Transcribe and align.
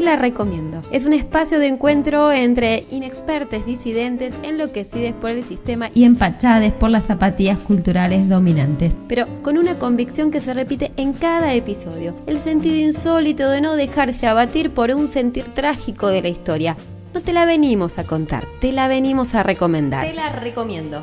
Te 0.00 0.06
la 0.06 0.16
recomiendo. 0.16 0.80
Es 0.90 1.04
un 1.04 1.12
espacio 1.12 1.58
de 1.58 1.66
encuentro 1.66 2.32
entre 2.32 2.86
inexpertos 2.90 3.66
disidentes 3.66 4.32
enloquecidos 4.42 5.12
por 5.20 5.28
el 5.28 5.44
sistema 5.44 5.90
y 5.94 6.04
empachades 6.04 6.72
por 6.72 6.88
las 6.88 7.04
zapatillas 7.04 7.58
culturales 7.58 8.26
dominantes, 8.26 8.94
pero 9.08 9.26
con 9.42 9.58
una 9.58 9.74
convicción 9.74 10.30
que 10.30 10.40
se 10.40 10.54
repite 10.54 10.90
en 10.96 11.12
cada 11.12 11.52
episodio, 11.52 12.14
el 12.26 12.40
sentido 12.40 12.76
insólito 12.76 13.50
de 13.50 13.60
no 13.60 13.76
dejarse 13.76 14.26
abatir 14.26 14.70
por 14.70 14.90
un 14.90 15.06
sentir 15.06 15.44
trágico 15.44 16.06
de 16.06 16.22
la 16.22 16.28
historia. 16.28 16.78
No 17.12 17.20
te 17.20 17.34
la 17.34 17.44
venimos 17.44 17.98
a 17.98 18.04
contar, 18.04 18.46
te 18.58 18.72
la 18.72 18.88
venimos 18.88 19.34
a 19.34 19.42
recomendar. 19.42 20.06
Te 20.06 20.14
la 20.14 20.30
recomiendo. 20.30 21.02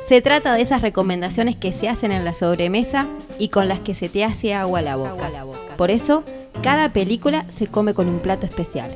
Se 0.00 0.22
trata 0.22 0.54
de 0.54 0.62
esas 0.62 0.80
recomendaciones 0.80 1.54
que 1.54 1.74
se 1.74 1.90
hacen 1.90 2.12
en 2.12 2.24
la 2.24 2.32
sobremesa 2.32 3.08
y 3.38 3.50
con 3.50 3.68
las 3.68 3.80
que 3.80 3.94
se 3.94 4.08
te 4.08 4.24
hace 4.24 4.54
agua 4.54 4.78
a 4.78 4.82
la 4.82 4.96
boca. 4.96 5.67
Por 5.78 5.92
eso, 5.92 6.24
cada 6.60 6.92
película 6.92 7.44
se 7.50 7.68
come 7.68 7.94
con 7.94 8.08
un 8.08 8.18
plato 8.18 8.46
especial. 8.46 8.90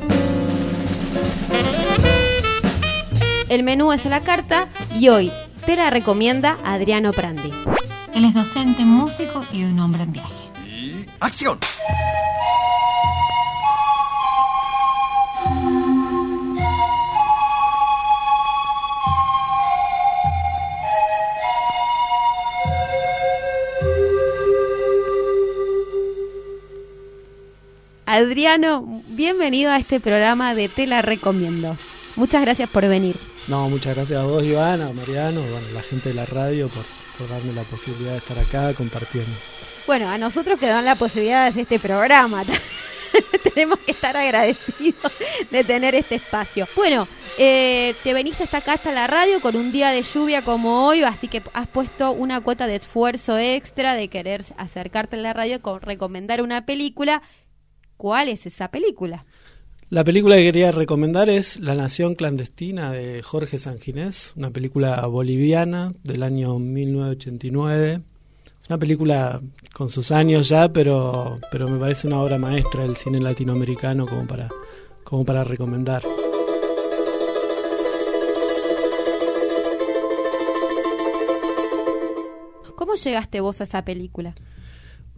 El 3.48 3.62
menú 3.62 3.92
es 3.92 4.04
a 4.04 4.08
la 4.08 4.24
carta 4.24 4.66
y 4.92 5.08
hoy 5.08 5.30
te 5.64 5.76
la 5.76 5.90
recomienda 5.90 6.58
Adriano 6.64 7.12
Prandi. 7.12 7.52
Él 8.16 8.24
es 8.24 8.34
docente, 8.34 8.84
músico 8.84 9.44
y 9.52 9.62
un 9.62 9.78
hombre 9.78 10.02
en 10.02 10.12
viaje. 10.12 10.34
Y 10.66 11.06
acción. 11.20 11.60
Adriano, 28.12 29.02
bienvenido 29.08 29.70
a 29.70 29.78
este 29.78 29.98
programa 29.98 30.54
de 30.54 30.68
Te 30.68 30.86
la 30.86 31.00
recomiendo. 31.00 31.78
Muchas 32.14 32.42
gracias 32.42 32.68
por 32.68 32.86
venir. 32.86 33.16
No, 33.48 33.70
muchas 33.70 33.96
gracias 33.96 34.20
a 34.20 34.26
vos, 34.26 34.44
Ivana, 34.44 34.88
a 34.88 34.92
Mariano, 34.92 35.40
a 35.40 35.72
la 35.72 35.80
gente 35.80 36.10
de 36.10 36.16
la 36.16 36.26
radio 36.26 36.68
por, 36.68 37.26
darme 37.26 37.54
la 37.54 37.62
posibilidad 37.62 38.10
de 38.10 38.18
estar 38.18 38.38
acá 38.38 38.74
compartiendo. 38.74 39.32
Bueno, 39.86 40.10
a 40.10 40.18
nosotros 40.18 40.60
que 40.60 40.66
dan 40.66 40.84
la 40.84 40.96
posibilidad 40.96 41.44
de 41.44 41.48
hacer 41.48 41.62
este 41.62 41.78
programa. 41.78 42.44
Tenemos 43.54 43.78
que 43.78 43.92
estar 43.92 44.14
agradecidos 44.14 45.10
de 45.50 45.64
tener 45.64 45.94
este 45.94 46.16
espacio. 46.16 46.68
Bueno, 46.76 47.08
eh, 47.38 47.94
te 48.02 48.12
veniste 48.12 48.44
hasta 48.44 48.58
acá, 48.58 48.74
hasta 48.74 48.92
la 48.92 49.06
radio, 49.06 49.40
con 49.40 49.56
un 49.56 49.72
día 49.72 49.88
de 49.88 50.02
lluvia 50.02 50.42
como 50.42 50.86
hoy, 50.86 51.02
así 51.02 51.28
que 51.28 51.42
has 51.54 51.66
puesto 51.66 52.12
una 52.12 52.42
cuota 52.42 52.66
de 52.66 52.74
esfuerzo 52.74 53.38
extra 53.38 53.94
de 53.94 54.08
querer 54.08 54.44
acercarte 54.58 55.16
a 55.16 55.20
la 55.20 55.32
radio 55.32 55.62
con 55.62 55.80
recomendar 55.80 56.42
una 56.42 56.66
película 56.66 57.22
¿Cuál 58.02 58.30
es 58.30 58.46
esa 58.46 58.68
película? 58.68 59.24
La 59.88 60.02
película 60.02 60.34
que 60.34 60.42
quería 60.42 60.72
recomendar 60.72 61.28
es 61.28 61.60
La 61.60 61.76
Nación 61.76 62.16
Clandestina 62.16 62.90
de 62.90 63.22
Jorge 63.22 63.60
Sanginés, 63.60 64.32
una 64.34 64.50
película 64.50 65.06
boliviana 65.06 65.94
del 66.02 66.24
año 66.24 66.58
1989. 66.58 68.00
Una 68.68 68.78
película 68.78 69.40
con 69.72 69.88
sus 69.88 70.10
años 70.10 70.48
ya, 70.48 70.72
pero, 70.72 71.38
pero 71.52 71.68
me 71.68 71.78
parece 71.78 72.08
una 72.08 72.20
obra 72.20 72.38
maestra 72.38 72.82
del 72.82 72.96
cine 72.96 73.20
latinoamericano 73.20 74.04
como 74.04 74.26
para, 74.26 74.48
como 75.04 75.24
para 75.24 75.44
recomendar. 75.44 76.02
¿Cómo 82.74 82.96
llegaste 82.96 83.40
vos 83.40 83.60
a 83.60 83.62
esa 83.62 83.84
película? 83.84 84.34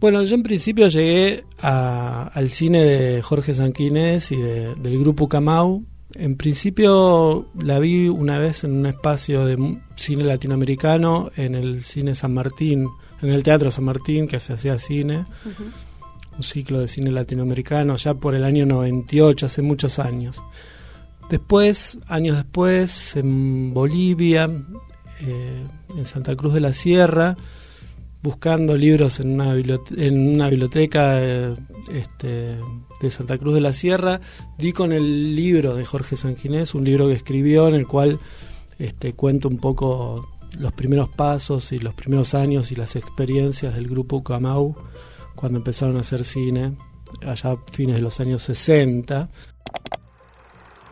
Bueno, 0.05 0.21
yo 0.21 0.35
en 0.35 0.43
principio 0.43 0.87
llegué 0.87 1.45
al 1.57 2.49
cine 2.51 2.83
de 2.83 3.21
Jorge 3.23 3.55
Sanquinés 3.55 4.31
y 4.31 4.35
del 4.35 4.99
grupo 4.99 5.27
Camau. 5.27 5.83
En 6.13 6.37
principio 6.37 7.47
la 7.59 7.79
vi 7.79 8.07
una 8.07 8.37
vez 8.37 8.65
en 8.65 8.73
un 8.73 8.85
espacio 8.85 9.47
de 9.47 9.79
cine 9.95 10.23
latinoamericano 10.23 11.31
en 11.35 11.55
el 11.55 11.83
cine 11.83 12.13
San 12.13 12.35
Martín, 12.35 12.87
en 13.23 13.29
el 13.31 13.41
Teatro 13.41 13.71
San 13.71 13.85
Martín, 13.85 14.27
que 14.27 14.39
se 14.39 14.53
hacía 14.53 14.77
cine, 14.77 15.25
un 16.37 16.43
ciclo 16.43 16.81
de 16.81 16.87
cine 16.87 17.09
latinoamericano, 17.09 17.95
ya 17.95 18.13
por 18.13 18.35
el 18.35 18.43
año 18.43 18.67
98, 18.67 19.47
hace 19.47 19.63
muchos 19.63 19.97
años. 19.97 20.43
Después, 21.31 21.97
años 22.05 22.35
después, 22.35 23.15
en 23.15 23.73
Bolivia, 23.73 24.51
eh, 25.21 25.63
en 25.97 26.05
Santa 26.05 26.35
Cruz 26.35 26.53
de 26.53 26.59
la 26.59 26.73
Sierra, 26.73 27.35
buscando 28.25 28.75
libros 28.75 29.19
en 29.19 29.39
una, 29.39 29.53
biblioteca 29.53 31.21
eh, 31.21 31.53
este, 31.93 32.57
de 32.99 33.11
Santa 33.11 33.37
Cruz 33.37 33.53
de 33.53 33.61
la 33.61 33.71
Sierra, 33.71 34.19
di 34.57 34.73
con 34.73 34.91
el 34.91 35.35
libro 35.35 35.75
de 35.75 35.85
Jorge 35.85 36.15
Sanginés, 36.15 36.73
un 36.73 36.85
libro 36.85 37.07
que 37.07 37.13
escribió 37.13 37.67
en 37.67 37.75
el 37.75 37.85
cual 37.85 38.19
este, 38.79 39.13
cuento 39.13 39.47
un 39.47 39.59
poco 39.59 40.27
los 40.57 40.73
primeros 40.73 41.07
pasos 41.09 41.71
y 41.71 41.77
los 41.77 41.93
primeros 41.93 42.33
años 42.33 42.71
y 42.71 42.75
las 42.75 42.95
experiencias 42.95 43.75
del 43.75 43.87
grupo 43.87 44.23
Camau 44.23 44.75
cuando 45.35 45.59
empezaron 45.59 45.95
a 45.97 45.99
hacer 45.99 46.25
cine, 46.25 46.75
allá 47.23 47.51
a 47.51 47.57
fines 47.71 47.95
de 47.95 48.01
los 48.01 48.19
años 48.19 48.41
60. 48.41 49.29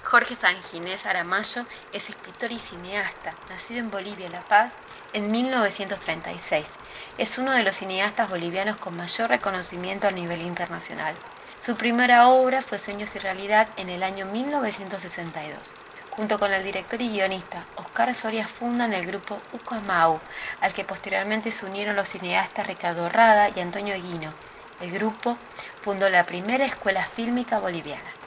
Jorge 0.04 0.36
Sanginés 0.36 1.04
Aramayo 1.08 1.66
es 1.92 2.08
escritor 2.12 2.52
y 2.52 2.60
cineasta, 2.60 3.34
nacido 3.50 3.80
en 3.80 3.90
Bolivia, 3.90 4.30
La 4.30 4.42
Paz, 4.42 4.72
en 5.14 5.32
1936. 5.32 6.80
Es 7.18 7.38
uno 7.38 7.52
de 7.54 7.64
los 7.64 7.78
cineastas 7.78 8.30
bolivianos 8.30 8.78
con 8.78 8.96
mayor 8.96 9.30
reconocimiento 9.30 10.08
a 10.08 10.12
nivel 10.12 10.42
internacional. 10.42 11.22
Su 11.60 11.78
primera 11.78 12.28
obra 12.28 12.62
fue 12.62 12.78
Sueños 12.78 13.16
y 13.16 13.20
Realidad 13.20 13.74
en 13.78 13.90
el 13.90 14.04
año 14.04 14.26
1962. 14.26 15.78
Junto 16.10 16.40
con 16.40 16.54
el 16.54 16.64
director 16.64 17.02
y 17.02 17.10
guionista 17.10 17.70
Oscar 17.76 18.14
Soria 18.14 18.48
fundan 18.48 18.94
el 18.94 19.06
grupo 19.06 19.48
Ucamau, 19.52 20.24
al 20.60 20.74
que 20.74 20.84
posteriormente 20.86 21.52
se 21.52 21.66
unieron 21.66 21.96
los 21.96 22.10
cineastas 22.10 22.68
Ricardo 22.68 23.10
Rada 23.10 23.50
y 23.56 23.60
Antonio 23.60 23.96
Guino. 23.96 24.36
El 24.80 24.92
grupo 24.92 25.40
fundó 25.80 26.10
la 26.10 26.26
primera 26.26 26.66
escuela 26.66 27.06
fílmica 27.06 27.60
boliviana. 27.60 28.23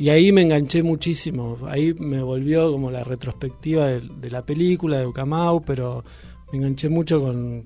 Y 0.00 0.08
ahí 0.08 0.32
me 0.32 0.40
enganché 0.40 0.82
muchísimo, 0.82 1.58
ahí 1.66 1.92
me 1.92 2.22
volvió 2.22 2.72
como 2.72 2.90
la 2.90 3.04
retrospectiva 3.04 3.88
de, 3.88 4.30
la 4.30 4.46
película 4.46 4.98
de 4.98 5.06
Ucamau, 5.06 5.60
pero 5.60 6.02
me 6.50 6.56
enganché 6.56 6.88
mucho 6.88 7.20
con, 7.20 7.64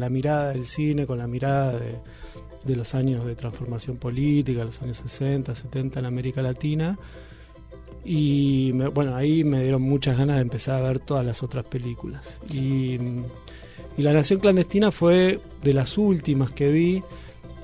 la 0.00 0.08
mirada 0.08 0.54
del 0.54 0.64
cine, 0.64 1.04
con 1.04 1.18
la 1.18 1.26
mirada 1.26 1.78
de, 1.78 2.76
los 2.76 2.94
años 2.94 3.26
de 3.26 3.34
transformación 3.34 3.98
política, 3.98 4.64
los 4.64 4.80
años 4.80 4.96
60, 4.96 5.54
70 5.54 6.00
en 6.00 6.06
América 6.06 6.40
Latina. 6.40 6.98
Y 8.02 8.72
bueno, 8.72 9.14
ahí 9.14 9.44
me 9.44 9.62
dieron 9.62 9.82
muchas 9.82 10.16
ganas 10.16 10.36
de 10.36 10.42
empezar 10.42 10.82
a 10.82 10.88
ver 10.88 11.00
todas 11.00 11.26
las 11.26 11.42
otras 11.42 11.66
películas. 11.66 12.40
Y, 12.50 12.98
y 13.98 14.02
La 14.02 14.14
Nación 14.14 14.40
Clandestina 14.40 14.90
fue 14.90 15.40
de 15.62 15.74
las 15.74 15.98
últimas 15.98 16.52
que 16.52 16.70
vi 16.70 17.02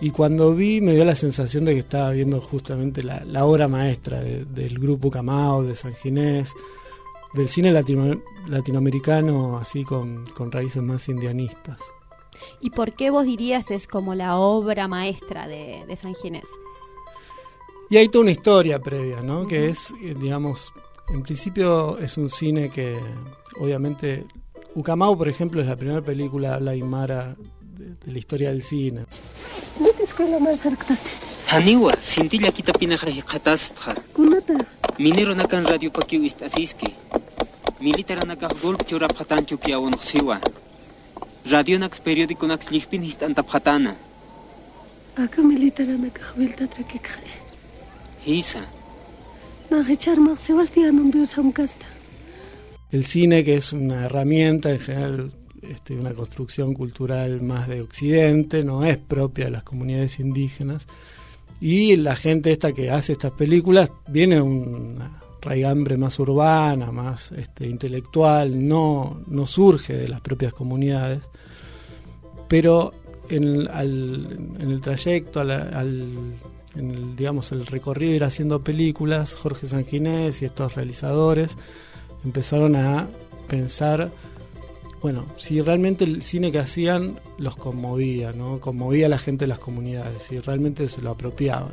y 0.03 0.11
cuando 0.11 0.53
vi 0.53 0.81
me 0.81 0.95
dio 0.95 1.05
la 1.05 1.15
sensación 1.15 1.65
de 1.65 1.75
que 1.75 1.79
estaba 1.79 2.11
viendo 2.11 2.41
justamente 2.41 3.05
la, 3.05 3.47
obra 3.47 3.69
maestra 3.69 4.21
del 4.21 4.77
grupo 4.81 5.13
Camao, 5.13 5.63
de 5.63 5.77
San 5.77 5.95
Ginés, 5.95 6.53
del 7.35 7.47
cine 7.47 7.71
latinoamericano, 7.71 9.59
así 9.59 9.85
con, 9.85 10.25
raíces 10.51 10.83
más 10.83 11.09
indianistas. 11.09 11.79
¿Y 12.61 12.71
por 12.71 12.95
qué 12.95 13.11
vos 13.11 13.27
dirías 13.27 13.71
es 13.71 13.87
como 13.87 14.17
la 14.17 14.39
obra 14.39 14.89
maestra 14.89 15.47
de, 15.47 15.85
San 15.97 16.17
Ginés? 16.17 16.49
Y 17.89 17.97
hay 17.97 18.09
toda 18.09 18.23
una 18.23 18.33
historia 18.33 18.81
previa, 18.81 19.23
¿no? 19.23 19.47
Que 19.47 19.69
es, 19.69 19.95
eh, 20.03 20.17
digamos, 20.21 20.75
en 21.11 21.23
principio 21.23 21.97
es 21.99 22.17
un 22.17 22.29
cine 22.29 22.71
que, 22.71 22.99
obviamente, 23.57 24.27
Ucamau, 24.75 25.17
por 25.17 25.29
ejemplo, 25.29 25.61
es 25.61 25.69
la 25.69 25.77
primera 25.77 26.03
película 26.03 26.57
habla 26.57 26.73
aymara 26.73 27.37
de 27.79 28.13
la 28.13 28.19
historia 28.19 28.51
del 28.51 28.63
cine. 28.63 29.07
Haniwa, 31.49 31.93
sintilla 32.01 32.51
kita 32.53 32.73
pinagrahi 32.73 33.23
qatastra. 33.23 33.95
Kunata. 34.13 34.57
Minero 34.99 35.35
nakan 35.35 35.65
radio 35.65 35.91
pakiu 35.91 36.25
istasiski. 36.25 36.95
Militar 37.81 38.27
nakah 38.27 38.53
golp 38.63 38.87
chura 38.87 39.09
phatanchu 39.09 39.59
kiawon 39.59 39.93
siwa. 40.01 40.41
Radio 41.51 41.79
naks 41.79 42.01
periódico 42.01 42.47
naks 42.47 42.71
lihpin 42.71 43.03
histanta 43.03 43.43
phatana. 43.43 43.97
Aka 45.17 45.43
militar 45.43 45.87
nakah 45.87 46.33
vilta 46.37 46.67
trakikha. 46.67 47.21
Hisa. 48.25 48.63
Na 49.71 49.83
hechar 49.83 50.19
mak 50.21 50.41
Sebastián 50.41 51.01
un 51.01 51.11
bios 51.11 51.37
hamkasta. 51.39 51.87
El 52.93 53.05
cine 53.05 53.43
que 53.45 53.57
es 53.57 53.73
una 53.73 54.05
herramienta 54.05 54.71
en 54.71 54.81
general 54.81 55.33
este, 55.63 55.95
una 55.95 56.13
construcción 56.13 56.75
cultural 56.75 57.41
más 57.43 57.69
de 57.69 57.81
Occidente, 57.81 58.65
no 58.65 58.85
es 58.85 58.99
propia 58.99 59.47
de 59.47 59.53
las 59.53 59.63
comunidades 59.63 60.19
indígenas. 60.21 60.87
Y 61.61 61.97
la 61.97 62.17
gente 62.17 62.51
esta 62.51 62.73
que 62.73 62.91
hace 62.91 63.13
estas 63.13 63.33
películas 63.33 63.91
viene 64.09 64.41
una 64.41 65.23
raigambre 65.41 65.97
más 65.97 66.19
urbana, 66.19 66.91
más 66.91 67.33
este, 67.33 67.69
intelectual, 67.69 68.67
no, 68.67 69.21
no 69.27 69.47
surge 69.47 69.95
de 69.95 70.09
las 70.09 70.21
propias 70.21 70.53
comunidades. 70.53 71.23
Pero 72.49 72.93
en, 73.29 73.69
el 74.61 74.81
trayecto, 74.81 75.41
al, 75.41 76.35
en 76.75 77.17
digamos, 77.17 77.53
el 77.53 77.67
recorrido 77.67 78.11
de 78.11 78.17
ir 78.17 78.25
haciendo 78.25 78.63
películas, 78.63 79.35
Jorge 79.35 79.67
Sanginés 79.67 80.43
y 80.43 80.47
estos 80.47 80.75
realizadores 80.75 81.57
empezaron 82.25 82.77
a 82.77 83.09
pensar, 83.49 84.11
bueno, 85.03 85.27
si 85.37 85.61
realmente 85.61 86.05
el 86.05 86.23
cine 86.23 86.53
que 86.53 86.61
hacían 86.61 87.19
los 87.39 87.57
conmovía, 87.57 88.33
¿no? 88.33 88.61
Conmovía 88.61 89.07
a 89.07 89.09
la 89.09 89.19
gente 89.19 89.45
de 89.45 89.49
las 89.49 89.59
comunidades, 89.59 90.23
si 90.23 90.39
realmente 90.39 90.89
se 90.89 91.03
lo 91.03 91.11
apropiaban. 91.11 91.73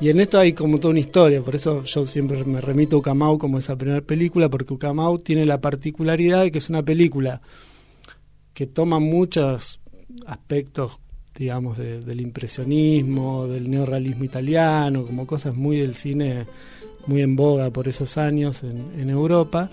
Y 0.00 0.10
en 0.10 0.20
esto 0.20 0.38
hay 0.38 0.52
como 0.52 0.78
toda 0.78 0.92
una 0.92 1.00
historia, 1.00 1.42
por 1.42 1.56
eso 1.56 1.82
yo 1.82 2.06
siempre 2.06 2.44
me 2.44 2.60
remito 2.60 2.96
a 2.96 2.98
Ucamau 3.00 3.36
como 3.36 3.58
esa 3.58 3.76
primera 3.76 4.00
película, 4.00 4.48
porque 4.48 4.72
Ucamau 4.72 5.18
tiene 5.18 5.44
la 5.44 5.60
particularidad 5.60 6.44
de 6.44 6.52
que 6.52 6.58
es 6.58 6.68
una 6.68 6.84
película 6.84 7.42
que 8.54 8.66
toma 8.66 9.00
muchos 9.00 9.80
aspectos, 10.26 10.98
digamos, 11.36 11.78
del 11.78 12.20
impresionismo, 12.20 13.48
del 13.48 13.70
neorrealismo 13.70 14.24
italiano, 14.24 15.04
como 15.04 15.26
cosas 15.26 15.54
muy 15.54 15.78
del 15.78 15.94
cine, 15.94 16.46
muy 17.06 17.22
en 17.22 17.36
boga 17.36 17.70
por 17.70 17.88
esos 17.88 18.18
años 18.18 18.62
en, 18.62 19.10
Europa. 19.10 19.70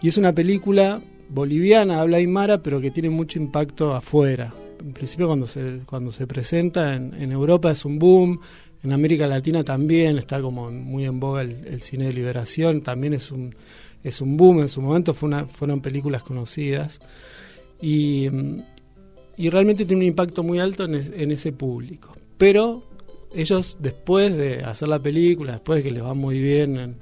Y 0.00 0.08
es 0.08 0.16
una 0.16 0.34
película 0.34 1.00
boliviana, 1.28 2.00
habla 2.00 2.18
aymara, 2.18 2.62
pero 2.62 2.80
que 2.80 2.90
tiene 2.90 3.10
mucho 3.10 3.38
impacto 3.38 3.94
afuera. 3.94 4.52
En 4.80 4.92
principio 4.92 5.26
cuando 5.26 5.46
se, 5.46 5.80
cuando 5.86 6.12
se 6.12 6.26
presenta 6.26 6.94
en, 6.94 7.14
en 7.14 7.32
Europa 7.32 7.70
es 7.70 7.84
un 7.84 7.98
boom, 7.98 8.40
en 8.82 8.92
América 8.92 9.26
Latina 9.26 9.64
también 9.64 10.18
está 10.18 10.40
como 10.40 10.70
muy 10.70 11.04
en 11.04 11.18
boga 11.18 11.42
el, 11.42 11.80
cine 11.82 12.06
de 12.06 12.12
liberación, 12.12 12.82
también 12.82 13.14
es 13.14 13.32
un, 13.32 13.54
es 14.04 14.20
un 14.20 14.36
boom, 14.36 14.60
en 14.60 14.68
su 14.68 14.80
momento 14.80 15.14
fueron 15.14 15.80
películas 15.80 16.22
conocidas 16.22 17.00
y, 17.80 18.28
y, 19.36 19.50
realmente 19.50 19.84
tiene 19.84 20.02
un 20.02 20.08
impacto 20.08 20.42
muy 20.42 20.60
alto 20.60 20.84
en, 20.84 21.30
ese 21.30 21.52
público. 21.52 22.16
Pero 22.36 22.84
ellos 23.34 23.76
después 23.80 24.36
de 24.36 24.62
hacer 24.64 24.88
la 24.88 25.00
película, 25.00 25.52
después 25.52 25.78
de 25.78 25.82
que 25.88 25.94
les 25.94 26.02
va 26.02 26.14
muy 26.14 26.40
bien, 26.40 26.76
en, 26.76 26.96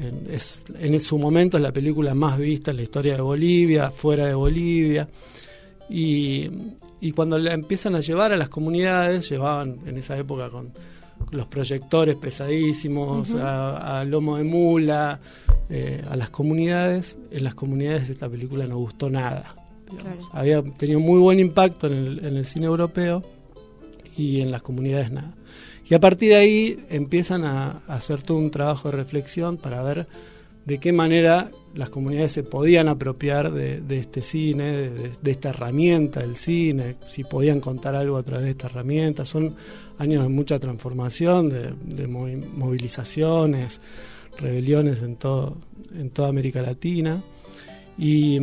en, 0.00 0.26
es, 0.32 0.62
en 0.78 0.98
su 1.00 1.18
momento 1.18 1.58
es 1.58 1.62
la 1.62 1.72
película 1.72 2.14
más 2.14 2.38
vista 2.38 2.70
en 2.70 2.78
la 2.78 2.82
historia 2.82 3.14
de 3.16 3.20
Bolivia, 3.20 3.90
fuera 3.90 4.26
de 4.26 4.34
Bolivia. 4.34 5.08
Y, 5.88 6.48
y 7.00 7.12
cuando 7.12 7.38
la 7.38 7.52
empiezan 7.52 7.94
a 7.94 8.00
llevar 8.00 8.32
a 8.32 8.36
las 8.36 8.48
comunidades, 8.48 9.28
llevaban 9.28 9.78
en 9.86 9.96
esa 9.98 10.16
época 10.16 10.50
con 10.50 10.72
los 11.32 11.46
proyectores 11.46 12.16
pesadísimos, 12.16 13.34
a, 13.34 14.04
lomo 14.04 14.36
de 14.36 14.44
mula, 14.44 15.20
eh, 15.68 16.02
a 16.08 16.16
las 16.16 16.30
comunidades. 16.30 17.18
En 17.30 17.44
las 17.44 17.54
comunidades 17.54 18.08
esta 18.08 18.28
película 18.28 18.66
no 18.66 18.78
gustó 18.78 19.10
nada. 19.10 19.54
Había 20.32 20.62
tenido 20.62 21.00
muy 21.00 21.18
buen 21.18 21.40
impacto 21.40 21.88
en 21.88 21.92
el, 21.92 22.24
en 22.24 22.36
el 22.36 22.46
cine 22.46 22.66
europeo 22.66 23.22
y 24.16 24.40
en 24.40 24.50
las 24.50 24.62
comunidades 24.62 25.10
nada. 25.10 25.34
Y 25.90 25.94
a 25.94 25.98
partir 25.98 26.28
de 26.30 26.36
ahí 26.36 26.78
empiezan 26.88 27.44
a, 27.44 27.82
hacer 27.88 28.22
todo 28.22 28.38
un 28.38 28.52
trabajo 28.52 28.90
de 28.90 28.96
reflexión 28.96 29.56
para 29.56 29.82
ver 29.82 30.06
de 30.64 30.78
qué 30.78 30.92
manera 30.92 31.50
las 31.74 31.90
comunidades 31.90 32.30
se 32.30 32.44
podían 32.44 32.86
apropiar 32.86 33.52
de, 33.52 33.82
este 33.96 34.22
cine, 34.22 34.88
de, 34.88 35.30
esta 35.30 35.48
herramienta 35.48 36.20
del 36.20 36.36
cine, 36.36 36.94
si 37.08 37.24
podían 37.24 37.58
contar 37.58 37.96
algo 37.96 38.16
a 38.16 38.22
través 38.22 38.44
de 38.44 38.50
esta 38.52 38.68
herramienta. 38.68 39.24
Son 39.24 39.56
años 39.98 40.22
de 40.22 40.28
mucha 40.28 40.60
transformación, 40.60 41.50
de, 41.50 42.06
movilizaciones, 42.06 43.80
rebeliones 44.38 45.02
en, 45.02 45.16
todo, 45.16 45.56
en 45.92 46.10
toda 46.10 46.28
América 46.28 46.62
Latina. 46.62 47.20
Y, 47.98 48.38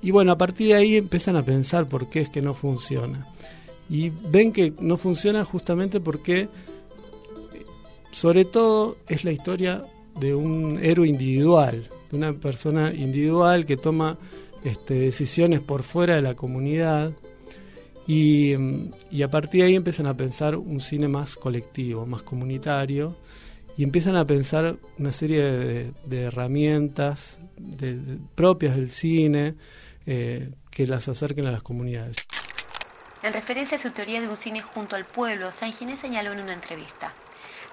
y 0.00 0.10
bueno, 0.12 0.32
a 0.32 0.38
partir 0.38 0.68
de 0.68 0.74
ahí 0.76 0.96
empiezan 0.96 1.36
a 1.36 1.42
pensar 1.42 1.86
por 1.86 2.08
qué 2.08 2.22
es 2.22 2.30
que 2.30 2.40
no 2.40 2.54
funciona. 2.54 3.26
Y 3.88 4.10
ven 4.10 4.52
que 4.52 4.72
no 4.80 4.96
funciona 4.96 5.44
justamente 5.44 6.00
porque, 6.00 6.48
sobre 8.10 8.44
todo, 8.44 8.96
es 9.08 9.24
la 9.24 9.32
historia 9.32 9.84
de 10.18 10.34
un 10.34 10.78
héroe 10.82 11.06
individual, 11.06 11.88
de 12.10 12.16
una 12.16 12.32
persona 12.32 12.92
individual 12.92 13.66
que 13.66 13.76
toma 13.76 14.18
este, 14.64 14.94
decisiones 14.94 15.60
por 15.60 15.82
fuera 15.82 16.16
de 16.16 16.22
la 16.22 16.34
comunidad 16.34 17.12
y, 18.06 18.54
a 18.54 19.30
partir 19.30 19.62
de 19.62 19.66
ahí 19.68 19.74
empiezan 19.74 20.06
a 20.06 20.16
pensar 20.16 20.56
un 20.56 20.80
cine 20.80 21.08
más 21.08 21.34
colectivo, 21.34 22.06
más 22.06 22.22
comunitario 22.22 23.16
y 23.76 23.82
empiezan 23.82 24.16
a 24.16 24.26
pensar 24.26 24.76
una 24.98 25.12
serie 25.12 25.42
de, 25.42 26.22
herramientas 26.22 27.38
propias 28.34 28.76
del 28.76 28.90
cine 28.90 29.54
eh, 30.06 30.50
que 30.70 30.86
las 30.86 31.08
acerquen 31.08 31.46
a 31.46 31.52
las 31.52 31.62
comunidades. 31.62 32.16
En 33.22 33.32
referencia 33.32 33.76
a 33.76 33.80
su 33.80 33.92
teoría 33.92 34.20
de 34.20 34.28
un 34.28 34.36
cine 34.36 34.60
junto 34.60 34.94
al 34.94 35.06
pueblo, 35.06 35.50
San 35.50 35.72
Ginés 35.72 35.98
señaló 35.98 36.32
en 36.32 36.40
una 36.40 36.52
entrevista. 36.52 37.12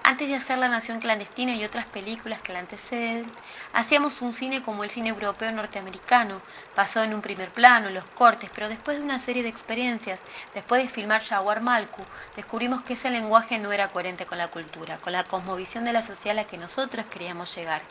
Antes 0.02 0.28
de 0.28 0.36
hacer 0.36 0.58
La 0.58 0.68
Nación 0.68 1.00
Clandestina 1.00 1.54
y 1.54 1.64
otras 1.64 1.84
películas 1.86 2.40
que 2.40 2.52
la 2.52 2.58
anteceden, 2.58 3.30
hacíamos 3.72 4.20
un 4.22 4.32
cine 4.32 4.62
como 4.62 4.84
el 4.84 4.90
cine 4.90 5.10
europeo 5.10 5.52
norteamericano, 5.52 6.40
basado 6.76 7.06
en 7.06 7.14
un 7.14 7.22
primer 7.22 7.50
plano, 7.50 7.90
los 7.90 8.04
cortes, 8.14 8.50
pero 8.54 8.68
después 8.68 8.98
de 8.98 9.02
una 9.04 9.18
serie 9.18 9.42
de 9.42 9.48
experiencias, 9.48 10.20
después 10.54 10.82
de 10.82 10.88
filmar 10.88 11.22
Jaguar 11.22 11.62
Malku, 11.62 12.02
descubrimos 12.36 12.82
que 12.82 12.94
ese 12.94 13.10
lenguaje 13.10 13.58
no 13.58 13.72
era 13.72 13.88
coherente 13.88 14.26
con 14.26 14.38
la 14.38 14.48
cultura, 14.48 14.98
con 14.98 15.12
la 15.12 15.24
cosmovisión 15.24 15.84
de 15.84 15.92
la 15.92 16.02
sociedad 16.02 16.38
a 16.38 16.42
la 16.42 16.48
que 16.48 16.58
nosotros 16.58 17.06
queríamos 17.06 17.54
llegar, 17.54 17.82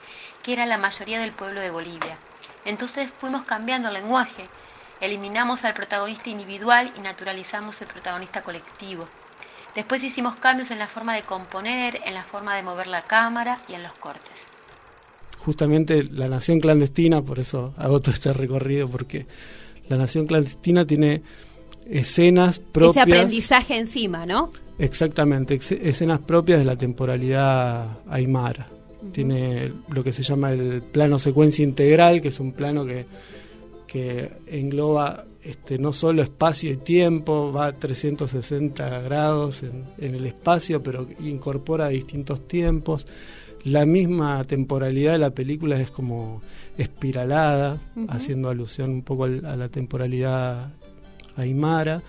que 0.43 0.53
era 0.53 0.65
la 0.65 0.77
mayoría 0.77 1.19
del 1.19 1.31
pueblo 1.31 1.61
de 1.61 1.71
Bolivia. 1.71 2.17
Entonces 2.65 3.11
fuimos 3.11 3.43
cambiando 3.43 3.87
el 3.87 3.95
lenguaje, 3.95 4.47
eliminamos 5.03 5.65
al 5.65 5.73
protagonista 5.73 6.29
individual 6.29 6.91
y 6.97 7.01
naturalizamos 7.01 7.81
el 7.81 7.87
protagonista 7.87 8.41
colectivo. 8.41 9.07
Después 9.75 10.03
hicimos 10.03 10.35
cambios 10.35 10.71
en 10.71 10.79
la 10.79 10.87
forma 10.87 11.13
de 11.15 11.23
componer, 11.23 11.99
en 12.05 12.13
la 12.13 12.23
forma 12.23 12.55
de 12.55 12.63
mover 12.63 12.87
la 12.87 13.03
cámara 13.03 13.61
y 13.67 13.73
en 13.73 13.83
los 13.83 13.93
cortes. 13.93 14.49
Justamente 15.39 16.03
la 16.03 16.29
Nación 16.29 16.61
Clandestina, 16.61 17.21
por 17.21 17.39
eso 17.39 17.73
hago 17.77 17.99
todo 17.99 18.11
este 18.11 18.31
recorrido, 18.31 18.87
porque 18.87 19.25
la 19.89 19.97
Nación 19.97 20.25
Clandestina 20.25 20.85
tiene 20.85 21.21
escenas 21.89 22.59
propias. 22.59 23.05
Ese 23.05 23.15
aprendizaje 23.15 23.77
encima, 23.77 24.25
¿no? 24.25 24.51
Exactamente, 24.79 25.55
escenas 25.55 26.19
propias 26.19 26.59
de 26.59 26.65
la 26.65 26.77
temporalidad 26.77 27.97
aymara. 28.09 28.67
Tiene 29.11 29.73
lo 29.89 30.01
que 30.01 30.13
se 30.13 30.23
llama 30.23 30.51
el 30.51 30.81
plano 30.81 31.19
secuencia 31.19 31.63
integral, 31.63 32.21
que 32.21 32.29
es 32.29 32.39
un 32.39 32.53
plano 32.53 32.85
que, 32.85 33.05
que 33.93 34.31
engloba 34.47 35.23
este, 35.43 35.77
no 35.77 35.93
solo 35.93 36.23
espacio 36.23 36.71
y 36.71 36.77
tiempo, 36.77 37.53
va 37.53 37.67
a 37.67 37.77
360 37.77 39.01
grados 39.01 39.61
en, 39.61 39.85
el 39.99 40.25
espacio, 40.25 40.81
pero 40.81 41.07
incorpora 41.19 41.89
distintos 41.89 42.47
tiempos. 42.47 43.05
La 43.63 43.85
misma 43.85 44.43
temporalidad 44.45 45.11
de 45.11 45.19
la 45.19 45.29
película 45.29 45.79
es 45.79 45.91
como 45.91 46.41
espiralada, 46.75 47.79
haciendo 48.07 48.49
alusión 48.49 48.89
un 48.89 49.03
poco 49.03 49.25
a 49.25 49.29
la 49.29 49.69
temporalidad 49.69 50.73
aymara 51.35 52.01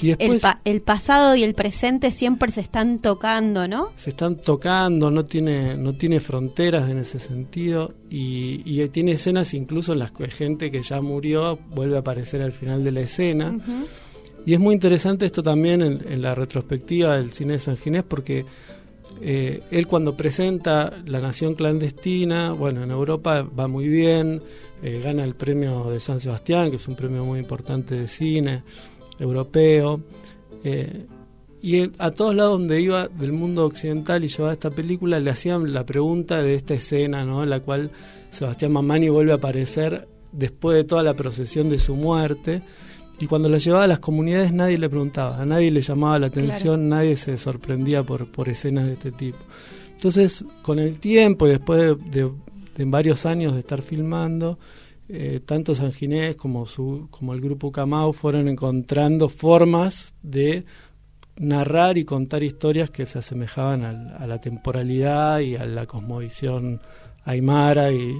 el, 0.00 0.80
pasado 0.82 1.34
y 1.34 1.42
el 1.42 1.54
presente 1.54 2.10
siempre 2.10 2.52
se 2.52 2.60
están 2.60 3.00
tocando, 3.00 3.66
¿no? 3.68 3.90
Se 3.96 4.10
están 4.10 4.36
tocando, 4.36 5.10
no 5.10 5.24
tiene, 5.24 5.76
no 5.76 5.94
tiene 5.94 6.20
fronteras 6.20 6.88
en 6.90 6.98
ese 6.98 7.18
sentido 7.18 7.94
y, 8.10 8.86
tiene 8.88 9.12
escenas 9.12 9.54
incluso 9.54 9.92
en 9.92 9.98
las 9.98 10.12
que 10.12 10.28
gente 10.28 10.70
que 10.70 10.82
ya 10.82 11.00
murió 11.00 11.58
vuelve 11.70 11.96
a 11.96 12.00
aparecer 12.00 12.42
al 12.42 12.52
final 12.52 12.84
de 12.84 12.92
la 12.92 13.00
escena. 13.00 13.56
Y 14.46 14.54
es 14.54 14.60
muy 14.60 14.74
interesante 14.74 15.26
esto 15.26 15.42
también 15.42 15.82
en, 15.82 16.22
la 16.22 16.34
retrospectiva 16.34 17.16
del 17.16 17.32
cine 17.32 17.54
de 17.54 17.58
San 17.58 17.76
Ginés 17.76 18.04
porque 18.04 18.46
eh, 19.20 19.62
él 19.70 19.86
cuando 19.86 20.16
presenta 20.16 20.92
La 21.06 21.20
Nación 21.20 21.54
Clandestina, 21.54 22.52
bueno, 22.52 22.82
en 22.82 22.90
Europa 22.90 23.42
va 23.42 23.68
muy 23.68 23.88
bien, 23.88 24.42
eh, 24.82 25.00
gana 25.02 25.24
el 25.24 25.34
premio 25.34 25.90
de 25.90 25.98
San 25.98 26.20
Sebastián, 26.20 26.70
que 26.70 26.76
es 26.76 26.88
un 26.88 26.94
premio 26.94 27.24
muy 27.24 27.40
importante 27.40 27.94
de 27.94 28.08
cine 28.08 28.62
europeo. 29.18 30.00
Eh, 30.64 31.06
y 31.60 31.90
a 31.98 32.10
todos 32.12 32.34
lados 32.34 32.58
donde 32.58 32.80
iba 32.80 33.08
del 33.08 33.32
mundo 33.32 33.64
occidental 33.64 34.24
y 34.24 34.28
llevaba 34.28 34.52
esta 34.52 34.70
película, 34.70 35.18
le 35.18 35.30
hacían 35.30 35.72
la 35.72 35.84
pregunta 35.84 36.42
de 36.42 36.54
esta 36.54 36.74
escena, 36.74 37.24
¿no? 37.24 37.42
En 37.42 37.50
la 37.50 37.60
cual 37.60 37.90
Sebastián 38.30 38.72
Mamani 38.72 39.08
vuelve 39.08 39.32
a 39.32 39.36
aparecer 39.36 40.06
después 40.30 40.76
de 40.76 40.84
toda 40.84 41.02
la 41.02 41.14
procesión 41.14 41.68
de 41.68 41.78
su 41.78 41.96
muerte. 41.96 42.62
Y 43.18 43.26
cuando 43.26 43.48
la 43.48 43.58
llevaba 43.58 43.84
a 43.84 43.88
las 43.88 43.98
comunidades 43.98 44.52
nadie 44.52 44.78
le 44.78 44.88
preguntaba, 44.88 45.42
a 45.42 45.44
nadie 45.44 45.72
le 45.72 45.80
llamaba 45.80 46.20
la 46.20 46.28
atención, 46.28 46.88
nadie 46.88 47.16
se 47.16 47.36
sorprendía 47.36 48.04
por, 48.04 48.30
por 48.30 48.48
escenas 48.48 48.86
de 48.86 48.92
este 48.92 49.10
tipo. 49.10 49.38
Entonces, 49.90 50.44
con 50.62 50.78
el 50.78 51.00
tiempo 51.00 51.48
y 51.48 51.50
después 51.50 51.96
de 52.12 52.30
varios 52.84 53.26
años 53.26 53.54
de 53.54 53.60
estar 53.60 53.82
filmando, 53.82 54.56
eh, 55.08 55.40
tanto 55.44 55.74
San 55.74 55.92
Ginés 55.92 56.36
como, 56.36 56.66
su, 56.66 57.08
como 57.10 57.32
el 57.34 57.40
grupo 57.40 57.72
Camau 57.72 58.12
fueron 58.12 58.48
encontrando 58.48 59.28
formas 59.28 60.14
de 60.22 60.64
narrar 61.36 61.98
y 61.98 62.04
contar 62.04 62.42
historias 62.42 62.90
que 62.90 63.06
se 63.06 63.18
asemejaban 63.18 63.84
a 63.84 64.26
la 64.26 64.40
temporalidad 64.40 65.40
y 65.40 65.56
a 65.56 65.64
la 65.66 65.86
cosmovisión 65.86 66.80
aymara 67.24 67.92
y, 67.92 68.14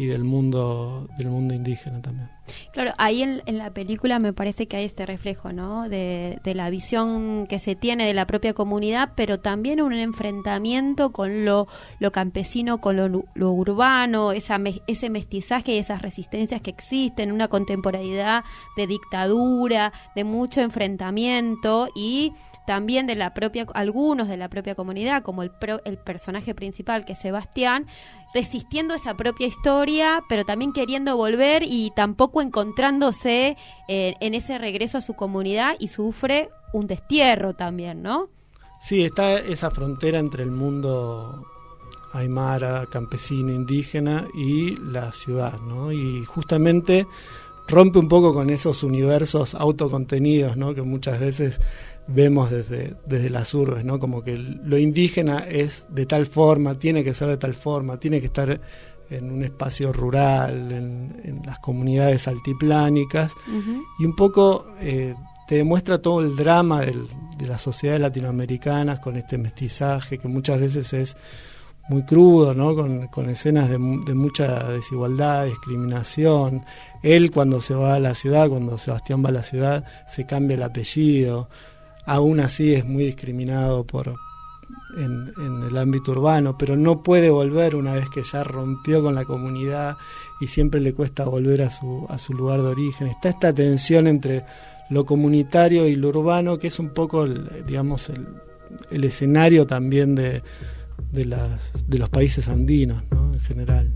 y 0.00 0.06
del 0.06 0.24
mundo 0.24 1.06
del 1.18 1.28
mundo 1.28 1.52
indígena 1.52 2.00
también. 2.00 2.30
Claro, 2.72 2.92
ahí 2.96 3.22
en, 3.22 3.58
la 3.58 3.70
película 3.70 4.18
me 4.18 4.32
parece 4.32 4.66
que 4.66 4.78
hay 4.78 4.86
este 4.86 5.04
reflejo, 5.04 5.52
¿no? 5.52 5.88
De, 5.90 6.40
la 6.42 6.70
visión 6.70 7.46
que 7.46 7.58
se 7.58 7.76
tiene 7.76 8.06
de 8.06 8.14
la 8.14 8.26
propia 8.26 8.54
comunidad, 8.54 9.12
pero 9.14 9.38
también 9.38 9.82
un 9.82 9.92
enfrentamiento 9.92 11.12
con 11.12 11.44
lo, 11.44 11.68
lo 12.00 12.12
campesino, 12.12 12.80
con 12.80 12.96
lo, 12.96 13.50
urbano, 13.52 14.32
esa 14.32 14.58
ese 14.86 15.10
mestizaje 15.10 15.74
y 15.74 15.78
esas 15.78 16.00
resistencias 16.00 16.62
que 16.62 16.70
existen, 16.70 17.30
una 17.30 17.48
contemporaneidad 17.48 18.42
de 18.76 18.86
dictadura, 18.86 19.92
de 20.16 20.24
mucho 20.24 20.62
enfrentamiento 20.62 21.88
y 21.94 22.32
también 22.66 23.06
de 23.06 23.14
la 23.14 23.34
propia, 23.34 23.66
algunos 23.74 24.28
de 24.28 24.36
la 24.36 24.48
propia 24.48 24.74
comunidad, 24.74 25.22
como 25.22 25.42
el, 25.42 25.52
el 25.84 25.98
personaje 25.98 26.54
principal 26.54 27.04
que 27.04 27.12
es 27.12 27.18
Sebastián, 27.18 27.86
resistiendo 28.32 28.94
esa 28.94 29.16
propia 29.16 29.46
historia, 29.46 30.22
pero 30.28 30.44
también 30.44 30.72
queriendo 30.72 31.16
volver 31.16 31.62
y 31.64 31.92
tampoco 31.94 32.42
encontrándose 32.42 33.56
eh, 33.88 34.14
en 34.20 34.34
ese 34.34 34.58
regreso 34.58 34.98
a 34.98 35.00
su 35.00 35.14
comunidad 35.14 35.76
y 35.78 35.88
sufre 35.88 36.50
un 36.72 36.86
destierro 36.86 37.54
también, 37.54 38.02
¿no? 38.02 38.28
Sí, 38.80 39.04
está 39.04 39.38
esa 39.38 39.70
frontera 39.70 40.18
entre 40.18 40.42
el 40.42 40.50
mundo 40.50 41.46
aymara, 42.12 42.86
campesino, 42.86 43.52
indígena 43.52 44.26
y 44.34 44.76
la 44.76 45.12
ciudad, 45.12 45.60
¿no? 45.60 45.92
Y 45.92 46.24
justamente 46.24 47.06
rompe 47.68 47.98
un 47.98 48.08
poco 48.08 48.34
con 48.34 48.50
esos 48.50 48.82
universos 48.82 49.54
autocontenidos, 49.54 50.56
¿no? 50.56 50.74
Que 50.74 50.82
muchas 50.82 51.20
veces 51.20 51.60
vemos 52.06 52.50
desde, 52.50 52.94
desde 53.06 53.30
las 53.30 53.54
urbes, 53.54 53.84
¿no? 53.84 53.98
Como 53.98 54.22
que 54.22 54.36
lo 54.36 54.78
indígena 54.78 55.38
es 55.38 55.86
de 55.88 56.06
tal 56.06 56.26
forma, 56.26 56.78
tiene 56.78 57.04
que 57.04 57.14
ser 57.14 57.28
de 57.28 57.36
tal 57.36 57.54
forma, 57.54 57.98
tiene 57.98 58.20
que 58.20 58.26
estar 58.26 58.60
en 59.10 59.30
un 59.30 59.42
espacio 59.44 59.92
rural, 59.92 60.72
en, 60.72 61.42
las 61.44 61.58
comunidades 61.58 62.28
altiplánicas, 62.28 63.32
y 63.98 64.04
un 64.04 64.14
poco 64.14 64.66
eh, 64.80 65.14
te 65.48 65.56
demuestra 65.56 66.00
todo 66.00 66.20
el 66.20 66.36
drama 66.36 66.82
de 66.82 67.46
las 67.46 67.60
sociedades 67.60 68.00
latinoamericanas 68.00 69.00
con 69.00 69.16
este 69.16 69.36
mestizaje 69.36 70.18
que 70.18 70.28
muchas 70.28 70.60
veces 70.60 70.92
es 70.92 71.16
muy 71.88 72.04
crudo, 72.04 72.54
¿no? 72.54 72.76
con, 73.10 73.28
escenas 73.30 73.68
de, 73.68 73.74
de, 73.74 74.14
mucha 74.14 74.68
desigualdad, 74.68 75.46
discriminación. 75.46 76.64
Él 77.02 77.32
cuando 77.32 77.60
se 77.60 77.74
va 77.74 77.94
a 77.94 78.00
la 78.00 78.14
ciudad, 78.14 78.48
cuando 78.48 78.78
Sebastián 78.78 79.24
va 79.24 79.30
a 79.30 79.32
la 79.32 79.42
ciudad, 79.42 79.84
se 80.06 80.24
cambia 80.24 80.54
el 80.54 80.62
apellido 80.62 81.48
aún 82.10 82.40
así 82.40 82.74
es 82.74 82.84
muy 82.84 83.04
discriminado 83.04 83.84
por 83.84 84.16
en, 84.96 85.32
el 85.68 85.78
ámbito 85.78 86.10
urbano, 86.10 86.58
pero 86.58 86.76
no 86.76 87.04
puede 87.04 87.30
volver 87.30 87.76
una 87.76 87.92
vez 87.92 88.10
que 88.10 88.24
ya 88.24 88.42
rompió 88.42 89.00
con 89.00 89.14
la 89.14 89.24
comunidad 89.24 89.96
y 90.40 90.48
siempre 90.48 90.80
le 90.80 90.92
cuesta 90.92 91.24
volver 91.26 91.62
a 91.62 91.70
su, 91.70 92.06
a 92.08 92.18
su 92.18 92.34
lugar 92.34 92.62
de 92.62 92.66
origen. 92.66 93.06
Está 93.06 93.28
esta 93.28 93.52
tensión 93.52 94.08
entre 94.08 94.44
lo 94.90 95.06
comunitario 95.06 95.86
y 95.86 95.94
lo 95.94 96.08
urbano, 96.08 96.58
que 96.58 96.66
es 96.66 96.80
un 96.80 96.88
poco, 96.88 97.28
digamos, 97.28 98.08
el, 98.08 98.26
el 98.90 99.04
escenario 99.04 99.64
también 99.64 100.16
de, 100.16 100.42
de, 101.12 101.24
las, 101.24 101.72
de 101.86 101.98
los 101.98 102.08
países 102.08 102.48
andinos, 102.48 103.04
¿no? 103.12 103.34
en 103.34 103.40
general. 103.40 103.92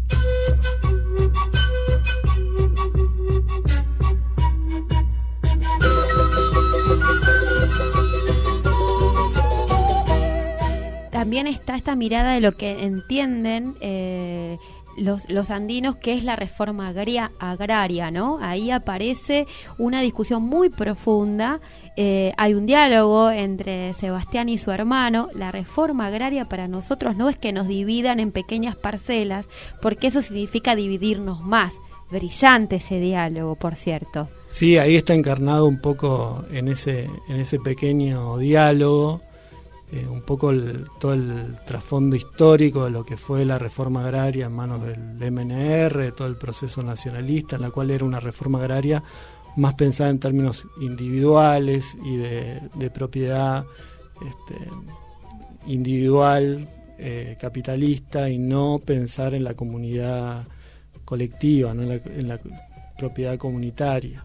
También 11.34 11.52
está 11.52 11.74
esta 11.74 11.96
mirada 11.96 12.34
de 12.34 12.40
lo 12.40 12.56
que 12.56 12.84
entienden 12.84 13.74
eh, 13.80 14.56
los, 14.96 15.28
los, 15.28 15.50
andinos, 15.50 15.96
que 15.96 16.12
es 16.12 16.22
la 16.22 16.36
reforma 16.36 16.86
agraria, 16.86 18.12
¿no? 18.12 18.38
Ahí 18.40 18.70
aparece 18.70 19.48
una 19.76 20.00
discusión 20.00 20.44
muy 20.44 20.68
profunda, 20.68 21.60
eh, 21.96 22.32
hay 22.36 22.54
un 22.54 22.66
diálogo 22.66 23.32
entre 23.32 23.94
Sebastián 23.94 24.48
y 24.48 24.58
su 24.58 24.70
hermano, 24.70 25.28
la 25.34 25.50
reforma 25.50 26.06
agraria 26.06 26.48
para 26.48 26.68
nosotros 26.68 27.16
no 27.16 27.28
es 27.28 27.36
que 27.36 27.52
nos 27.52 27.66
dividan 27.66 28.20
en 28.20 28.30
pequeñas 28.30 28.76
parcelas, 28.76 29.48
porque 29.82 30.06
eso 30.06 30.22
significa 30.22 30.76
dividirnos 30.76 31.40
más. 31.40 31.74
Brillante 32.12 32.76
ese 32.76 33.00
diálogo, 33.00 33.56
por 33.56 33.74
cierto. 33.74 34.28
Sí, 34.48 34.78
ahí 34.78 34.94
está 34.94 35.14
encarnado 35.14 35.66
un 35.66 35.80
poco 35.80 36.44
en 36.52 36.68
ese, 36.68 37.10
en 37.28 37.40
ese 37.40 37.58
pequeño 37.58 38.38
diálogo 38.38 39.20
eh, 39.94 40.08
un 40.08 40.22
poco 40.22 40.52
todo 40.98 41.12
el 41.12 41.54
trasfondo 41.64 42.16
histórico 42.16 42.84
de 42.84 42.90
lo 42.90 43.04
que 43.04 43.16
fue 43.16 43.44
la 43.44 43.60
reforma 43.60 44.04
agraria 44.04 44.46
en 44.46 44.52
manos 44.52 44.82
del 44.82 45.30
MNR, 45.30 46.10
todo 46.16 46.26
el 46.26 46.34
proceso 46.34 46.82
nacionalista, 46.82 47.54
en 47.54 47.62
la 47.62 47.70
cual 47.70 47.92
era 47.92 48.04
una 48.04 48.18
reforma 48.18 48.58
agraria 48.58 49.04
más 49.54 49.74
pensada 49.74 50.10
en 50.10 50.18
términos 50.18 50.66
individuales 50.80 51.96
y 52.04 52.16
de, 52.16 52.90
propiedad 52.92 53.66
este, 54.16 54.68
individual, 55.68 56.68
eh, 56.98 57.36
capitalista, 57.40 58.28
y 58.28 58.38
no 58.38 58.80
pensar 58.84 59.32
en 59.32 59.44
la 59.44 59.54
comunidad 59.54 60.44
colectiva, 61.04 61.72
¿no? 61.72 61.82
en, 61.84 62.26
la, 62.26 62.40
propiedad 62.98 63.38
comunitaria. 63.38 64.24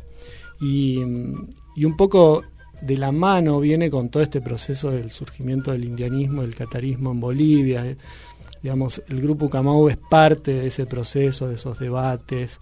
Y 0.60 0.98
un 0.98 1.96
poco 1.96 2.44
de 2.82 2.98
la 2.98 3.12
mano 3.12 3.60
viene 3.60 3.90
con 3.90 4.10
todo 4.10 4.24
este 4.24 4.42
proceso 4.42 4.92
del 4.92 5.12
surgimiento 5.12 5.72
del 5.72 5.86
indianismo, 5.86 6.42
del 6.42 6.56
catarismo 6.56 7.12
en 7.12 7.20
Bolivia. 7.20 7.98
Digamos, 8.62 9.02
el 9.08 9.22
grupo 9.22 9.50
Camau 9.50 9.90
es 9.90 9.98
parte 9.98 10.54
de 10.54 10.68
ese 10.68 10.86
proceso, 10.86 11.48
de 11.48 11.56
esos 11.56 11.80
debates 11.80 12.60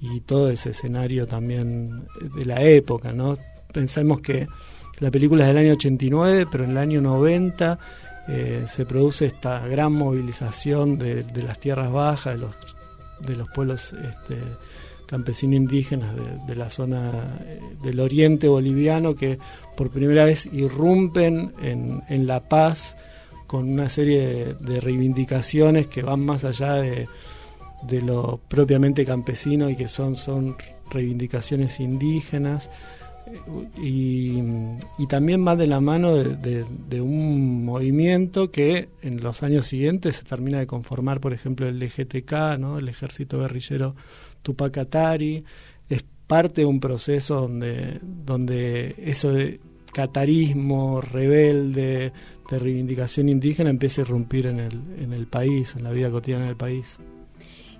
y 0.00 0.20
todo 0.20 0.50
ese 0.50 0.70
escenario 0.70 1.26
también 1.26 2.06
de 2.36 2.44
la 2.44 2.62
época, 2.62 3.12
¿no? 3.12 3.36
Pensemos 3.72 4.20
que 4.20 4.46
la 4.98 5.10
película 5.10 5.44
es 5.44 5.48
del 5.48 5.58
año 5.58 5.72
89, 5.72 6.46
pero 6.50 6.64
en 6.64 6.70
el 6.70 6.78
año 6.78 7.00
90 7.00 7.78
eh, 8.28 8.64
se 8.66 8.86
produce 8.86 9.26
esta 9.26 9.66
gran 9.66 9.92
movilización 9.92 10.98
de, 10.98 11.24
las 11.42 11.58
tierras 11.58 11.92
bajas, 11.92 12.34
de 12.34 12.40
los, 12.40 12.56
de 13.20 13.36
los 13.36 13.48
pueblos 13.48 13.92
este, 13.92 14.38
campesinos 15.06 15.56
indígenas 15.56 16.14
de, 16.46 16.56
la 16.56 16.68
zona 16.68 17.38
eh, 17.44 17.60
del 17.82 18.00
oriente 18.00 18.48
boliviano 18.48 19.14
que 19.14 19.38
por 19.76 19.90
primera 19.90 20.24
vez 20.24 20.46
irrumpen 20.52 21.52
en, 21.62 22.26
La 22.26 22.48
Paz 22.48 22.96
con 23.46 23.68
una 23.68 23.88
serie 23.88 24.54
de, 24.54 24.80
reivindicaciones 24.80 25.86
que 25.86 26.02
van 26.02 26.20
más 26.20 26.44
allá 26.44 26.74
de, 26.74 27.08
lo 28.02 28.40
propiamente 28.48 29.06
campesino 29.06 29.70
y 29.70 29.76
que 29.76 29.86
son, 29.86 30.16
son 30.16 30.56
reivindicaciones 30.90 31.78
indígenas. 31.78 32.68
Y, 33.82 34.42
también 35.08 35.46
va 35.46 35.56
de 35.56 35.66
la 35.66 35.80
mano 35.80 36.14
de, 36.14 37.00
un 37.00 37.64
movimiento 37.64 38.50
que 38.50 38.88
en 39.02 39.22
los 39.22 39.42
años 39.42 39.66
siguientes 39.66 40.16
se 40.16 40.24
termina 40.24 40.58
de 40.58 40.66
conformar, 40.66 41.20
por 41.20 41.32
ejemplo, 41.32 41.66
el 41.66 41.78
LGTK, 41.78 42.58
¿no? 42.58 42.78
el 42.78 42.88
Ejército 42.88 43.40
Guerrillero 43.40 43.94
Tupac 44.42 44.78
Atari, 44.78 45.44
es 45.88 46.04
parte 46.26 46.62
de 46.62 46.66
un 46.66 46.80
proceso 46.80 47.40
donde, 47.42 48.00
donde 48.02 48.94
eso 48.98 49.32
de 49.32 49.60
catarismo, 49.92 51.00
rebelde, 51.00 52.12
de 52.50 52.58
reivindicación 52.58 53.28
indígena 53.28 53.70
empieza 53.70 54.02
a 54.02 54.04
irrumpir 54.04 54.46
en 54.46 54.60
el, 54.60 54.80
en 54.98 55.12
el 55.12 55.26
país, 55.26 55.74
en 55.76 55.84
la 55.84 55.90
vida 55.90 56.10
cotidiana 56.10 56.46
del 56.46 56.56
país. 56.56 56.98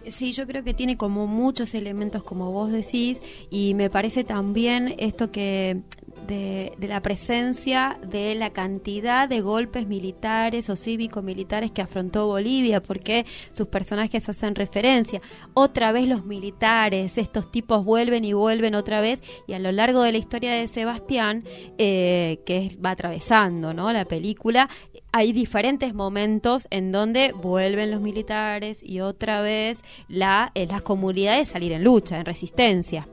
Sí, 0.09 0.33
yo 0.33 0.47
creo 0.47 0.63
que 0.63 0.75
tiene 0.75 0.97
como 0.97 1.27
muchos 1.27 1.75
elementos, 1.75 2.23
como 2.23 2.53
vos 2.53 2.71
decís, 2.71 3.21
y 3.51 3.75
me 3.75 3.91
parece 3.91 4.23
también 4.23 4.95
esto 4.99 5.33
que 5.33 5.83
de, 6.27 6.73
la 6.81 7.01
presencia 7.03 7.99
de 8.07 8.35
la 8.35 8.51
cantidad 8.51 9.29
de 9.29 9.41
golpes 9.41 9.87
militares 9.87 10.71
o 10.71 10.77
cívico-militares 10.77 11.71
que 11.71 11.83
afrontó 11.83 12.27
Bolivia, 12.27 12.83
porque 12.83 13.27
sus 13.53 13.67
personajes 13.67 14.29
hacen 14.29 14.55
referencia. 14.55 15.21
Otra 15.55 15.93
vez 15.93 16.09
los 16.09 16.25
militares, 16.25 17.19
estos 17.19 17.51
tipos 17.51 17.85
vuelven 17.85 18.25
y 18.25 18.33
vuelven 18.33 18.75
otra 18.75 19.01
vez, 19.01 19.23
y 19.47 19.55
a 19.55 19.59
lo 19.59 19.73
largo 19.73 20.03
de 20.03 20.13
la 20.13 20.19
historia 20.19 20.53
de 20.53 20.67
Sebastián, 20.67 21.45
eh, 21.79 22.41
que 22.47 22.77
va 22.85 22.91
atravesando 22.91 23.75
¿no? 23.75 23.93
la 23.93 24.05
película, 24.05 24.69
hay 25.13 25.33
diferentes 25.33 25.95
momentos 25.95 26.67
en 26.71 26.93
donde 26.93 27.33
vuelven 27.33 27.91
los 27.91 28.01
militares 28.01 28.83
y 28.83 29.01
otra 29.01 29.41
vez 29.41 29.81
eh, 30.09 30.67
las 30.67 30.83
comunidades 30.83 31.49
salir 31.49 31.73
en 31.73 31.85
lucha, 31.85 32.19
en 32.19 32.27
resistencia. 32.27 33.09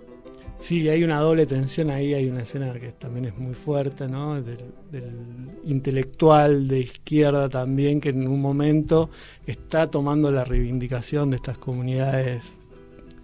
Sí, 0.60 0.88
hay 0.88 1.04
una 1.04 1.20
doble 1.20 1.46
tensión 1.46 1.90
ahí, 1.90 2.14
hay 2.14 2.30
una 2.30 2.44
escena 2.44 2.72
que 2.74 2.94
también 2.94 3.26
es 3.26 3.38
muy 3.38 3.54
fuerte, 3.54 4.08
¿no? 4.08 4.42
Del, 4.42 4.60
intelectual 5.66 6.68
de 6.68 6.80
izquierda 6.80 7.50
también, 7.50 8.00
que 8.00 8.10
en 8.10 8.28
un 8.28 8.40
momento 8.40 9.10
está 9.46 9.92
tomando 9.92 10.32
la 10.32 10.46
reivindicación 10.46 11.32
de 11.32 11.36
estas 11.38 11.58
comunidades 11.58 12.44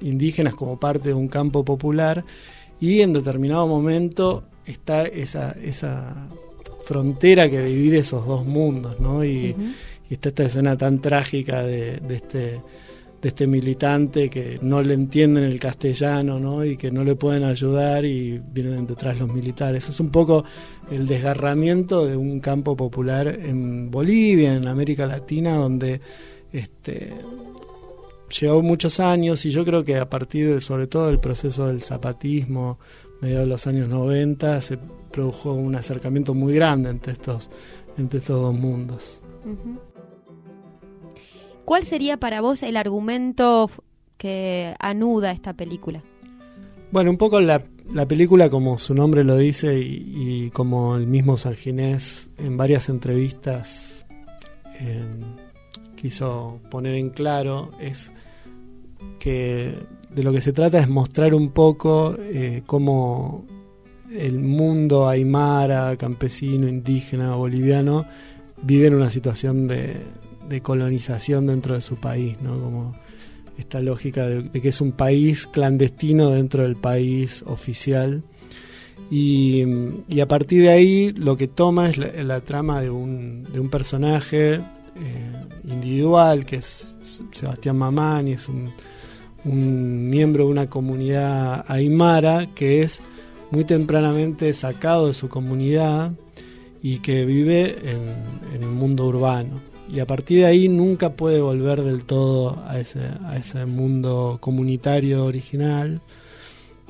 indígenas 0.01 0.53
como 0.53 0.79
parte 0.79 1.09
de 1.09 1.13
un 1.13 1.27
campo 1.27 1.63
popular 1.63 2.25
y 2.79 3.01
en 3.01 3.13
determinado 3.13 3.67
momento 3.67 4.43
está 4.65 5.05
esa, 5.05 5.51
esa 5.51 6.27
frontera 6.89 7.47
que 7.51 7.61
divide 7.61 7.99
esos 7.99 8.25
dos 8.25 8.43
mundos, 8.47 8.99
¿no? 8.99 9.23
Y, 9.23 9.55
está 10.09 10.29
esta 10.29 10.45
escena 10.45 10.75
tan 10.75 11.01
trágica 11.01 11.61
de, 11.61 11.97
de 11.97 12.15
este 12.15 12.61
de 13.21 13.27
este 13.27 13.45
militante 13.45 14.27
que 14.27 14.57
no 14.61 14.81
le 14.81 14.93
entienden 14.93 15.43
el 15.43 15.59
castellano 15.59 16.39
¿no? 16.39 16.63
y 16.63 16.77
que 16.77 16.89
no 16.89 17.03
le 17.03 17.15
pueden 17.15 17.43
ayudar 17.43 18.05
y 18.05 18.39
vienen 18.39 18.87
detrás 18.87 19.19
los 19.19 19.27
militares. 19.27 19.89
Es 19.89 19.99
un 19.99 20.09
poco 20.09 20.45
el 20.89 21.05
desgarramiento 21.05 22.05
de 22.05 22.15
un 22.15 22.39
campo 22.39 22.77
popular 22.77 23.27
en 23.27 23.91
Bolivia, 23.91 24.53
en 24.53 24.67
América 24.69 25.05
Latina, 25.05 25.55
donde 25.55 25.99
este, 26.53 27.13
llevó 28.39 28.61
muchos 28.61 29.01
años 29.01 29.45
y 29.45 29.51
yo 29.51 29.65
creo 29.65 29.83
que 29.83 29.97
a 29.97 30.09
partir 30.09 30.53
de, 30.53 30.61
sobre 30.61 30.87
todo 30.87 31.07
del 31.07 31.19
proceso 31.19 31.67
del 31.67 31.81
zapatismo, 31.81 32.79
mediados 33.21 33.45
de 33.45 33.49
los 33.49 33.67
años 33.67 33.89
90, 33.89 34.61
se 34.61 34.79
produjo 35.11 35.53
un 35.53 35.75
acercamiento 35.75 36.33
muy 36.33 36.53
grande 36.53 36.89
entre 36.89 37.13
estos, 37.13 37.49
entre 37.97 38.19
estos 38.19 38.41
dos 38.41 38.53
mundos. 38.53 39.19
¿Cuál 41.65 41.83
sería 41.85 42.17
para 42.17 42.41
vos 42.41 42.63
el 42.63 42.77
argumento 42.77 43.69
que 44.17 44.73
anuda 44.79 45.31
esta 45.31 45.53
película? 45.53 46.03
Bueno, 46.91 47.11
un 47.11 47.17
poco 47.17 47.39
la, 47.39 47.63
película, 48.07 48.49
como 48.49 48.79
su 48.79 48.95
nombre 48.95 49.23
lo 49.23 49.37
dice, 49.37 49.79
y, 49.79 50.49
como 50.51 50.95
el 50.95 51.05
mismo 51.05 51.37
Sanginés 51.37 52.29
en 52.37 52.57
varias 52.57 52.89
entrevistas 52.89 54.03
em, 54.79 55.21
quiso 55.95 56.59
poner 56.71 56.95
en 56.95 57.11
claro, 57.11 57.69
es 57.79 58.11
que 59.19 59.75
de 60.09 60.23
lo 60.23 60.31
que 60.31 60.41
se 60.41 60.53
trata 60.53 60.79
es 60.79 60.89
mostrar 60.89 61.35
un 61.35 61.51
poco 61.51 62.15
eh, 62.17 62.63
cómo 62.65 63.45
el 64.15 64.39
mundo 64.39 65.07
aymara, 65.07 65.95
campesino, 65.97 66.67
indígena, 66.67 67.35
boliviano, 67.35 68.05
vive 68.61 68.87
en 68.87 68.95
una 68.95 69.09
situación 69.09 69.67
de, 69.67 70.61
colonización 70.61 71.45
dentro 71.45 71.75
de 71.75 71.81
su 71.81 71.95
país, 71.97 72.35
¿no? 72.41 72.59
Como 72.59 72.95
esta 73.57 73.79
lógica 73.81 74.25
de, 74.25 74.49
que 74.49 74.69
es 74.69 74.81
un 74.81 74.93
país 74.93 75.45
clandestino 75.45 76.31
dentro 76.31 76.63
del 76.63 76.75
país 76.75 77.43
oficial. 77.45 78.23
Y, 79.11 79.63
a 80.19 80.27
partir 80.27 80.63
de 80.63 80.69
ahí 80.69 81.11
lo 81.11 81.37
que 81.37 81.47
toma 81.47 81.89
es 81.89 81.97
la, 81.97 82.41
trama 82.41 82.81
de 82.81 82.89
un, 82.89 83.43
de 83.51 83.59
un 83.59 83.69
personaje 83.69 84.55
eh, 84.55 84.61
individual, 85.65 86.45
que 86.45 86.57
es 86.57 86.95
Sebastián 87.31 87.77
Mamani, 87.77 88.33
es 88.33 88.49
un, 88.49 88.69
un 89.45 90.09
miembro 90.09 90.45
de 90.45 90.51
una 90.51 90.69
comunidad 90.69 91.63
aymara 91.67 92.47
que 92.55 92.81
es 92.83 93.01
muy 93.51 93.65
tempranamente 93.65 94.53
sacado 94.53 95.07
de 95.07 95.13
su 95.13 95.29
comunidad 95.29 96.11
y 96.81 96.99
que 96.99 97.25
vive 97.25 97.77
en, 97.83 98.55
en 98.55 98.63
el 98.63 98.69
mundo 98.69 99.07
urbano. 99.07 99.69
Y 99.91 99.99
a 99.99 100.05
partir 100.05 100.39
de 100.39 100.45
ahí 100.45 100.67
nunca 100.67 101.13
puede 101.13 101.41
volver 101.41 101.83
del 101.83 102.03
todo 102.05 102.63
a 102.67 102.79
ese, 102.79 102.99
a 103.25 103.37
ese 103.37 103.65
mundo 103.65 104.37
comunitario 104.39 105.25
original. 105.25 106.01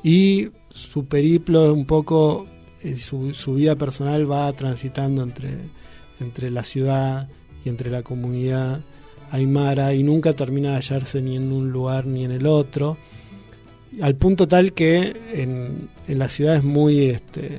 Y 0.02 0.50
su 0.68 1.06
periplo 1.06 1.72
un 1.72 1.86
poco, 1.86 2.46
eh, 2.82 2.96
su, 2.96 3.32
su, 3.32 3.54
vida 3.54 3.74
personal 3.76 4.30
va 4.30 4.52
transitando 4.52 5.22
entre, 5.22 5.50
entre 6.20 6.50
la 6.50 6.62
ciudad 6.62 7.28
y 7.64 7.70
entre 7.70 7.90
la 7.90 8.02
comunidad 8.02 8.80
aymara 9.30 9.94
y 9.94 10.02
nunca 10.02 10.34
termina 10.34 10.70
de 10.70 10.76
hallarse 10.76 11.22
ni 11.22 11.36
en 11.36 11.52
un 11.52 11.70
lugar 11.70 12.06
ni 12.06 12.24
en 12.24 12.32
el 12.32 12.46
otro, 12.46 12.98
al 14.00 14.14
punto 14.16 14.46
tal 14.48 14.72
que 14.72 15.16
en, 15.32 15.88
en 16.08 16.18
la 16.18 16.28
ciudad 16.28 16.56
es 16.56 16.64
muy... 16.64 17.10
Este, 17.10 17.58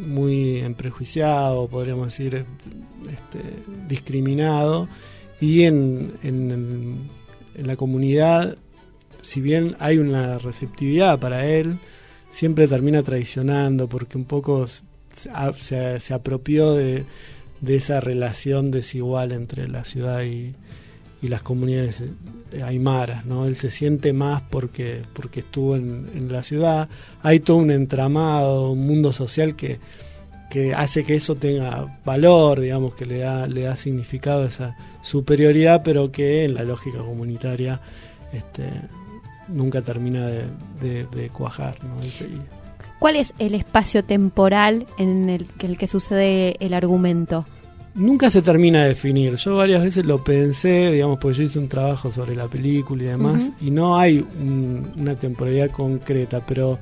muy 0.00 0.62
prejuiciado, 0.76 1.68
podríamos 1.68 2.06
decir, 2.06 2.46
este, 3.10 3.38
discriminado, 3.88 4.88
y 5.40 5.64
en, 5.64 6.14
en, 6.22 7.10
la 7.56 7.76
comunidad, 7.76 8.56
si 9.22 9.40
bien 9.40 9.76
hay 9.80 9.98
una 9.98 10.38
receptividad 10.38 11.18
para 11.18 11.46
él, 11.46 11.78
siempre 12.30 12.68
termina 12.68 13.02
traicionando 13.02 13.88
porque 13.88 14.16
un 14.16 14.24
poco 14.24 14.66
se, 14.66 16.00
se, 16.00 16.14
apropió 16.14 16.74
de, 16.74 17.04
de, 17.60 17.76
esa 17.76 18.00
relación 18.00 18.70
desigual 18.70 19.32
entre 19.32 19.68
la 19.68 19.84
ciudad 19.84 20.22
y, 20.22 20.54
y 21.22 21.28
las 21.28 21.42
comunidades 21.42 22.02
aymaras, 22.64 23.26
¿no? 23.26 23.46
Él 23.46 23.56
se 23.56 23.70
siente 23.70 24.12
más 24.12 24.42
porque, 24.42 25.02
porque 25.12 25.40
estuvo 25.40 25.76
en, 25.76 26.28
la 26.30 26.42
ciudad. 26.42 26.88
Hay 27.22 27.40
todo 27.40 27.58
un 27.58 27.70
entramado, 27.70 28.72
un 28.72 28.86
mundo 28.86 29.12
social 29.12 29.54
que, 29.54 29.78
que 30.48 30.74
hace 30.74 31.04
que 31.04 31.16
eso 31.16 31.34
tenga 31.34 32.00
valor, 32.04 32.60
digamos, 32.60 32.94
que 32.94 33.06
le 33.06 33.18
da, 33.18 33.46
le 33.46 33.62
da 33.62 33.76
significado 33.76 34.44
a 34.44 34.46
esa 34.46 34.76
superioridad, 35.02 35.82
pero 35.82 36.10
que 36.10 36.44
en 36.44 36.54
la 36.54 36.62
lógica 36.62 36.98
comunitaria 36.98 37.80
este, 38.32 38.70
nunca 39.48 39.82
termina 39.82 40.26
de, 40.26 41.30
cuajar. 41.32 41.76
¿Cuál 42.98 43.16
es 43.16 43.34
el 43.38 43.54
espacio 43.54 44.04
temporal 44.04 44.86
en 44.98 45.28
el, 45.28 45.46
el 45.60 45.76
que 45.76 45.86
sucede 45.86 46.56
el 46.60 46.72
argumento? 46.74 47.46
Nunca 47.94 48.30
se 48.30 48.42
termina 48.42 48.82
de 48.82 48.88
definir. 48.90 49.34
Yo 49.36 49.56
varias 49.56 49.82
veces 49.82 50.04
lo 50.04 50.22
pensé, 50.22 50.92
digamos, 50.92 51.18
porque 51.18 51.38
yo 51.38 51.44
hice 51.44 51.58
un 51.58 51.68
trabajo 51.68 52.10
sobre 52.10 52.34
la 52.34 52.48
película 52.48 53.02
y 53.02 53.06
demás, 53.06 53.50
y 53.60 53.70
no 53.70 53.98
hay 53.98 54.24
una 54.98 55.14
temporalidad 55.14 55.70
concreta, 55.70 56.44
pero 56.46 56.78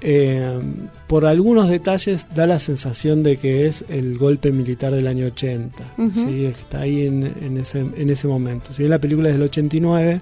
eh, 0.00 0.60
por 1.08 1.26
algunos 1.26 1.68
detalles 1.68 2.26
da 2.34 2.46
la 2.46 2.60
sensación 2.60 3.22
de 3.22 3.36
que 3.36 3.66
es 3.66 3.84
el 3.88 4.16
golpe 4.16 4.52
militar 4.52 4.92
del 4.92 5.06
año 5.06 5.26
80, 5.26 5.84
¿sí? 6.14 6.44
está 6.46 6.80
ahí 6.80 7.06
en, 7.06 7.58
ese, 7.58 7.80
en 7.80 8.10
ese 8.10 8.28
momento. 8.28 8.72
Si 8.72 8.82
bien 8.82 8.90
la 8.90 9.00
película 9.00 9.28
es 9.28 9.34
del 9.34 9.42
89, 9.44 10.20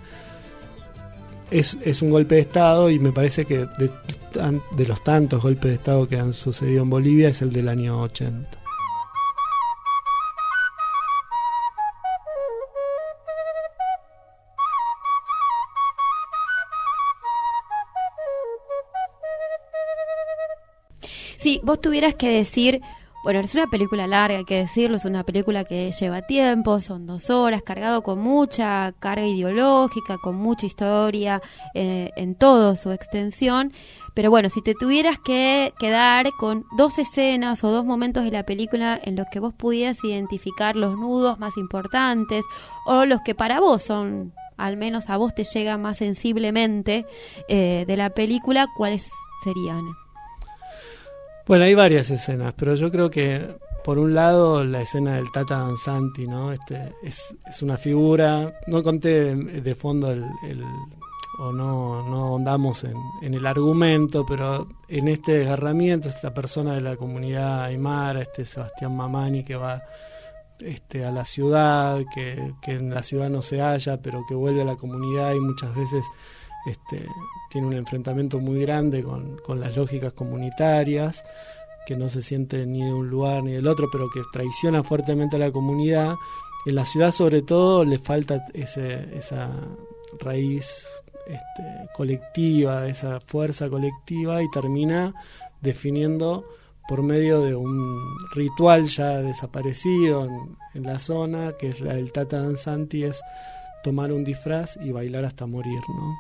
es, 1.51 1.79
es 1.85 2.03
un 2.03 2.11
golpe 2.11 2.37
de 2.37 2.41
Estado 2.41 2.91
y 2.91 2.99
me 2.99 3.13
parece 3.13 3.45
que 3.45 3.59
de, 3.59 3.91
de 4.77 4.87
los 4.87 5.05
tantos 5.05 5.43
golpes 5.43 5.71
de 5.71 5.75
Estado 5.75 6.09
que 6.09 6.19
han 6.19 6.33
sucedido 6.33 6.83
en 6.83 6.91
Bolivia 6.91 7.29
es 7.29 7.43
el 7.43 7.53
del 7.53 7.69
año 7.69 8.01
80. 8.01 8.66
Vos 21.67 21.81
tuvieras 21.81 22.15
que 22.15 22.31
decir, 22.31 22.81
bueno, 23.25 23.41
es 23.41 23.53
una 23.57 23.67
película 23.67 24.07
larga, 24.07 24.39
hay 24.39 24.45
que 24.45 24.59
decirlo, 24.59 24.99
es 24.99 25.05
una 25.05 25.25
película 25.25 25.65
que 25.65 25.91
lleva 25.91 26.23
tiempo, 26.23 26.81
son 26.81 27.07
dos 27.07 27.29
horas, 27.29 27.61
cargado 27.61 28.03
con 28.03 28.21
mucha 28.21 28.95
carga 29.01 29.27
ideológica, 29.27 30.17
con 30.17 30.37
mucha 30.37 30.65
historia 30.65 31.43
eh, 31.75 32.11
en 32.17 32.37
toda 32.37 32.77
su 32.77 32.93
extensión. 32.93 33.73
Pero 34.15 34.31
bueno, 34.31 34.49
si 34.49 34.63
te 34.63 34.75
tuvieras 34.75 35.19
que 35.19 35.75
quedar 35.81 36.31
con 36.39 36.67
dos 36.77 36.99
escenas 36.99 37.65
o 37.65 37.73
dos 37.73 37.85
momentos 37.85 38.23
de 38.23 38.31
la 38.31 38.47
película 38.47 38.99
en 39.03 39.17
los 39.17 39.27
que 39.33 39.41
vos 39.41 39.53
pudieras 39.53 39.99
identificar 40.05 40.77
los 40.77 40.97
nudos 40.97 41.41
más 41.41 41.57
importantes 41.57 42.45
o 42.87 43.05
los 43.07 43.23
que 43.23 43.35
para 43.35 43.59
vos 43.59 43.83
son, 43.83 44.33
al 44.57 44.77
menos 44.77 45.11
a 45.11 45.17
vos 45.17 45.35
te 45.35 45.43
llegan 45.43 45.83
más 45.83 45.97
sensiblemente 45.97 47.07
eh, 47.49 47.85
de 47.89 47.97
la 47.97 48.11
película, 48.11 48.69
¿cuáles 48.77 49.11
serían? 49.43 50.06
Bueno, 51.47 51.65
hay 51.65 51.75
varias 51.75 52.11
escenas, 52.11 52.55
pero 52.55 52.75
yo 52.75 52.91
creo 52.91 53.09
que 53.09 53.57
por 53.85 53.99
un 53.99 54.15
lado 54.15 54.65
la 54.65 54.83
escena 54.83 55.15
del 55.15 55.31
Tata 55.31 55.59
Danzanti, 55.59 56.27
¿no? 56.27 56.53
Este 56.53 56.93
es, 57.05 57.23
es 57.49 57.63
una 57.63 57.77
figura, 57.77 58.59
no 58.67 58.83
conté 58.83 59.33
de 59.37 59.75
fondo 59.77 60.11
el, 60.11 60.25
o 61.39 61.53
no, 61.53 62.03
no 62.09 62.35
andamos 62.35 62.83
en, 62.83 62.97
en, 63.23 63.35
el 63.35 63.47
argumento, 63.47 64.27
pero 64.27 64.67
en 64.89 65.07
este 65.07 65.39
desgarramiento, 65.39 66.09
esta 66.09 66.35
persona 66.35 66.75
de 66.75 66.81
la 66.81 66.97
comunidad 66.97 67.63
aymara, 67.63 68.23
este 68.23 68.45
Sebastián 68.45 68.97
Mamani 68.97 69.45
que 69.45 69.55
va 69.55 69.81
este, 70.59 71.05
a 71.05 71.13
la 71.13 71.25
ciudad, 71.25 72.01
que, 72.13 72.55
que 72.61 72.73
en 72.73 72.93
la 72.93 73.05
ciudad 73.05 73.31
no 73.31 73.41
se 73.43 73.61
halla, 73.61 74.03
pero 74.03 74.25
que 74.29 74.35
vuelve 74.35 74.63
a 74.63 74.65
la 74.65 74.75
comunidad 74.75 75.33
y 75.33 75.39
muchas 75.39 75.73
veces 75.77 76.03
este, 76.67 77.07
tiene 77.51 77.69
un 77.69 77.75
enfrentamiento 77.75 78.41
muy 78.41 78.61
grande 78.61 79.03
con, 79.03 79.61
las 79.61 79.77
lógicas 79.77 80.13
comunitarias, 80.13 81.25
que 81.87 81.97
no 81.97 82.09
se 82.09 82.23
siente 82.23 82.67
ni 82.67 82.85
de 82.85 82.93
un 82.93 83.09
lugar 83.09 83.45
ni 83.45 83.53
del 83.53 83.69
otro, 83.69 83.89
pero 83.91 84.11
que 84.11 84.23
traiciona 84.33 84.83
fuertemente 84.83 85.37
a 85.37 85.39
la 85.39 85.53
comunidad. 85.53 86.17
En 86.67 86.75
la 86.75 86.85
ciudad 86.85 87.13
sobre 87.13 87.43
todo 87.43 87.85
le 87.85 87.99
falta 87.99 88.45
ese, 88.53 89.17
esa 89.17 89.51
raíz 90.19 90.85
este, 91.27 91.89
colectiva, 91.95 92.89
esa 92.89 93.21
fuerza 93.21 93.69
colectiva 93.71 94.43
y 94.43 94.51
termina 94.51 95.15
definiendo 95.61 96.45
por 96.89 97.03
medio 97.03 97.41
de 97.43 97.55
un 97.55 98.01
ritual 98.35 98.87
ya 98.87 99.23
desaparecido 99.23 100.25
en, 100.27 100.57
en 100.75 100.83
la 100.83 100.99
zona, 100.99 101.55
que 101.59 101.69
es 101.69 101.81
la 101.81 101.95
del 101.95 102.13
Tata 102.13 102.43
Danzanti, 102.43 103.05
es 103.05 103.23
tomar 103.87 104.13
un 104.13 104.25
disfraz 104.25 104.77
y 104.85 104.91
bailar 104.91 105.25
hasta 105.25 105.47
morir, 105.47 105.81
¿no? 105.89 106.17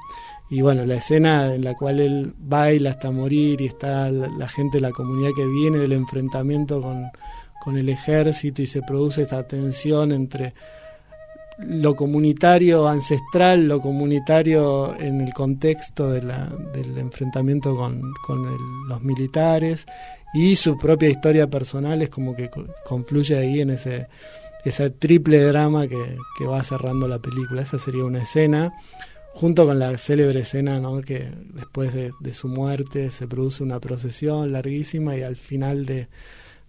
Y 0.48 0.62
bueno, 0.62 0.84
la 0.84 0.96
escena 0.96 1.54
en 1.54 1.64
la 1.64 1.74
cual 1.74 1.98
él 1.98 2.32
baila 2.38 2.90
hasta 2.90 3.10
morir 3.10 3.60
y 3.60 3.66
está 3.66 4.10
la, 4.10 4.48
gente 4.48 4.76
de 4.76 4.82
la 4.82 4.92
comunidad 4.92 5.30
que 5.34 5.46
viene 5.46 5.78
del 5.78 5.92
enfrentamiento 5.92 6.80
con, 6.80 7.10
con, 7.64 7.76
el 7.76 7.88
ejército 7.88 8.62
y 8.62 8.68
se 8.68 8.82
produce 8.82 9.22
esta 9.22 9.42
tensión 9.46 10.12
entre 10.12 10.54
lo 11.58 11.96
comunitario 11.96 12.86
ancestral, 12.86 13.66
lo 13.66 13.80
comunitario 13.80 14.94
en 15.00 15.20
el 15.20 15.32
contexto 15.32 16.10
de 16.10 16.22
la, 16.22 16.52
del 16.72 16.98
enfrentamiento 16.98 17.76
con, 17.76 18.02
los 18.88 19.02
militares 19.02 19.86
y 20.34 20.54
su 20.54 20.76
propia 20.76 21.08
historia 21.08 21.48
personal 21.48 22.02
es 22.02 22.10
como 22.10 22.36
que 22.36 22.50
confluye 22.84 23.36
ahí 23.38 23.60
en 23.60 23.70
ese, 23.70 24.06
ese 24.64 24.90
triple 24.90 25.40
drama 25.40 25.88
que, 25.88 26.16
que 26.38 26.44
va 26.44 26.62
cerrando 26.62 27.08
la 27.08 27.18
película. 27.18 27.62
Esa 27.62 27.78
sería 27.78 28.04
una 28.04 28.22
escena 28.22 28.74
junto 29.36 29.66
con 29.66 29.78
la 29.78 29.98
célebre 29.98 30.40
escena 30.40 30.80
¿no? 30.80 31.02
que 31.02 31.30
después 31.52 31.92
de, 31.92 32.32
su 32.32 32.48
muerte 32.48 33.10
se 33.10 33.28
produce 33.28 33.62
una 33.62 33.78
procesión 33.80 34.50
larguísima 34.50 35.14
y 35.14 35.22
al 35.22 35.36
final 35.36 35.84
de, 35.84 36.08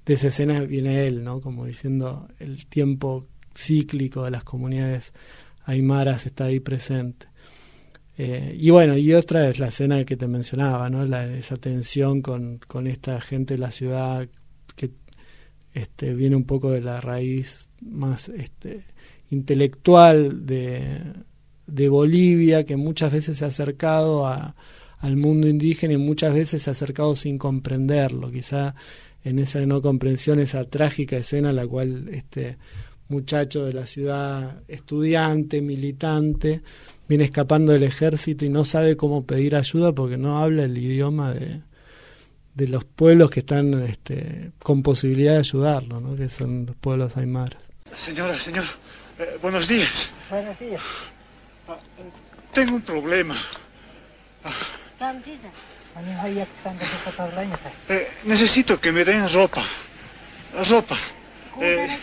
esa 0.05 0.27
escena 0.27 0.59
viene 0.59 1.07
él, 1.07 1.23
¿no? 1.23 1.39
como 1.39 1.65
diciendo 1.65 2.27
el 2.39 2.65
tiempo 2.65 3.25
cíclico 3.55 4.25
de 4.25 4.31
las 4.31 4.43
comunidades 4.43 5.13
aymaras 5.63 6.25
está 6.25 6.45
ahí 6.45 6.59
presente. 6.59 7.27
Eh, 8.17 8.57
y 8.59 8.69
bueno, 8.69 8.97
y 8.97 9.13
otra 9.13 9.47
es 9.47 9.59
la 9.59 9.67
escena 9.67 10.03
que 10.03 10.17
te 10.17 10.27
mencionaba, 10.27 10.89
¿no? 10.89 11.05
La, 11.05 11.25
esa 11.37 11.55
tensión 11.55 12.21
con, 12.21 12.59
con 12.67 12.87
esta 12.87 13.21
gente 13.21 13.53
de 13.53 13.59
la 13.59 13.71
ciudad 13.71 14.27
que 14.75 14.91
este, 15.73 16.15
viene 16.15 16.35
un 16.35 16.45
poco 16.45 16.71
de 16.71 16.81
la 16.81 16.99
raíz 16.99 17.69
más 17.79 18.27
este, 18.29 18.83
intelectual 19.29 20.45
de, 20.45 20.99
de 21.67 21.89
Bolivia, 21.89 22.63
que 22.63 22.77
muchas 22.77 23.11
veces 23.11 23.37
se 23.37 23.45
ha 23.45 23.49
acercado 23.49 24.25
a, 24.25 24.55
al 24.99 25.17
mundo 25.17 25.47
indígena 25.47 25.93
y 25.93 25.97
muchas 25.97 26.33
veces 26.33 26.63
se 26.63 26.69
ha 26.69 26.73
acercado 26.73 27.15
sin 27.15 27.37
comprenderlo. 27.37 28.31
Quizá 28.31 28.75
en 29.23 29.39
esa 29.39 29.59
no 29.65 29.81
comprensión, 29.81 30.39
esa 30.39 30.65
trágica 30.65 31.17
escena 31.17 31.51
la 31.51 31.67
cual 31.67 32.09
este 32.09 32.57
muchacho 33.09 33.65
de 33.65 33.73
la 33.73 33.85
ciudad, 33.85 34.61
estudiante, 34.67 35.61
militante, 35.61 36.61
viene 37.07 37.25
escapando 37.25 37.71
del 37.71 37.83
ejército 37.83 38.45
y 38.45 38.49
no 38.49 38.65
sabe 38.65 38.97
cómo 38.97 39.25
pedir 39.25 39.55
ayuda 39.55 39.93
porque 39.93 40.17
no 40.17 40.39
habla 40.39 40.63
el 40.63 40.77
idioma 40.77 41.33
de, 41.33 41.61
de 42.53 42.67
los 42.67 42.83
pueblos 42.83 43.29
que 43.29 43.41
están 43.41 43.81
este, 43.83 44.51
con 44.59 44.83
posibilidad 44.83 45.33
de 45.33 45.39
ayudarlo, 45.39 46.01
¿no? 46.01 46.15
que 46.15 46.27
son 46.27 46.65
los 46.65 46.75
pueblos 46.75 47.15
aymaras. 47.15 47.61
Señora, 47.91 48.37
señor, 48.37 48.65
eh, 49.19 49.37
buenos 49.41 49.67
días. 49.67 50.11
Buenos 50.29 50.59
días. 50.59 50.81
Tengo 52.53 52.75
un 52.75 52.81
problema. 52.81 53.35
Eh, 57.89 58.07
necesito 58.23 58.79
que 58.79 58.91
me 58.91 59.03
den 59.03 59.27
ropa. 59.31 59.63
Ropa. 60.69 60.97
Eh, 61.61 61.99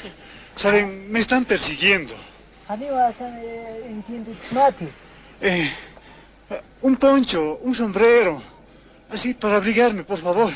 Saben, 0.56 1.10
me 1.10 1.18
están 1.20 1.44
persiguiendo. 1.44 2.14
Eh, 5.40 5.70
un 6.82 6.96
poncho, 6.96 7.58
un 7.62 7.74
sombrero. 7.74 8.40
Así 9.10 9.34
para 9.34 9.56
abrigarme, 9.56 10.04
por 10.04 10.20
favor. 10.20 10.52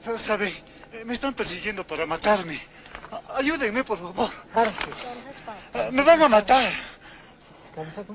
¿Sabe? 0.00 0.52
Me 1.04 1.12
están 1.12 1.34
persiguiendo 1.34 1.86
para 1.86 2.06
matarme. 2.06 2.58
Ayúdenme, 3.36 3.84
por 3.84 3.98
favor. 3.98 4.30
Ah, 4.54 5.88
me 5.92 6.02
van 6.02 6.22
a 6.22 6.28
matar. 6.28 6.72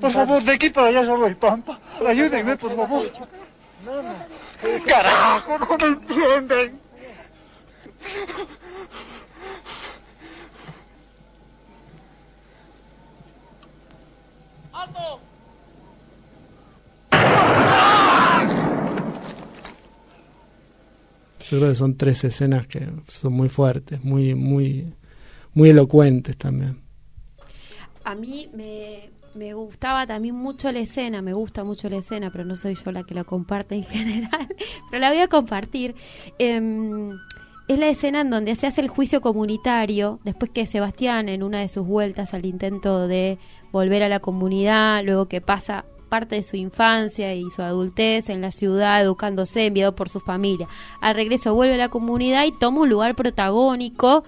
Por 0.00 0.12
favor, 0.12 0.42
de 0.42 0.52
aquí 0.52 0.70
para 0.70 0.88
allá 0.88 1.04
solo 1.04 1.26
hay 1.26 1.34
pampa. 1.34 1.78
Ayúdenme, 2.06 2.56
por 2.56 2.74
favor. 2.76 3.10
Carajo, 4.86 5.58
no 5.58 5.78
me 5.78 5.86
entienden. 5.86 6.80
¡Alto! 14.72 15.20
Yo 21.54 21.60
creo 21.60 21.70
que 21.70 21.76
son 21.76 21.96
tres 21.96 22.24
escenas 22.24 22.66
que 22.66 22.84
son 23.06 23.32
muy 23.32 23.48
fuertes, 23.48 24.02
muy, 24.02 24.34
muy, 24.34 24.92
muy 25.52 25.68
elocuentes 25.68 26.36
también. 26.36 26.80
A 28.02 28.16
mí 28.16 28.48
me, 28.52 29.54
gustaba 29.54 30.04
también 30.04 30.34
mucho 30.34 30.72
la 30.72 30.80
escena, 30.80 31.22
me 31.22 31.32
gusta 31.32 31.62
mucho 31.62 31.88
la 31.88 31.98
escena, 31.98 32.32
pero 32.32 32.44
no 32.44 32.56
soy 32.56 32.74
yo 32.74 32.90
la 32.90 33.04
que 33.04 33.14
la 33.14 33.22
comparte 33.22 33.76
en 33.76 33.84
general, 33.84 34.48
pero 34.90 35.00
la 35.00 35.10
voy 35.10 35.20
a 35.20 35.28
compartir. 35.28 35.94
Em, 36.40 37.12
es 37.68 37.78
la 37.78 37.86
escena 37.86 38.22
en 38.22 38.30
donde 38.30 38.56
se 38.56 38.66
hace 38.66 38.80
el 38.80 38.88
juicio 38.88 39.20
comunitario, 39.20 40.18
después 40.24 40.50
que 40.50 40.66
Sebastián 40.66 41.28
en 41.28 41.44
una 41.44 41.60
de 41.60 41.68
sus 41.68 41.86
vueltas 41.86 42.34
al 42.34 42.46
intento 42.46 43.06
de 43.06 43.38
volver 43.70 44.02
a 44.02 44.08
la 44.08 44.18
comunidad, 44.18 45.04
luego 45.04 45.28
que 45.28 45.40
pasa 45.40 45.84
parte 46.14 46.36
de 46.36 46.44
su 46.44 46.56
infancia 46.56 47.34
y 47.34 47.50
su 47.50 47.60
adultez 47.60 48.28
en 48.28 48.40
la 48.40 48.52
ciudad, 48.52 49.02
educándose, 49.02 49.66
enviado 49.66 49.96
por 49.96 50.08
su 50.08 50.20
familia. 50.20 50.68
Al 51.00 51.16
regreso 51.16 51.52
vuelve 51.56 51.74
a 51.74 51.76
la 51.76 51.88
comunidad 51.88 52.44
y 52.44 52.52
toma 52.52 52.82
un 52.82 52.88
lugar 52.88 53.16
protagónico 53.16 54.22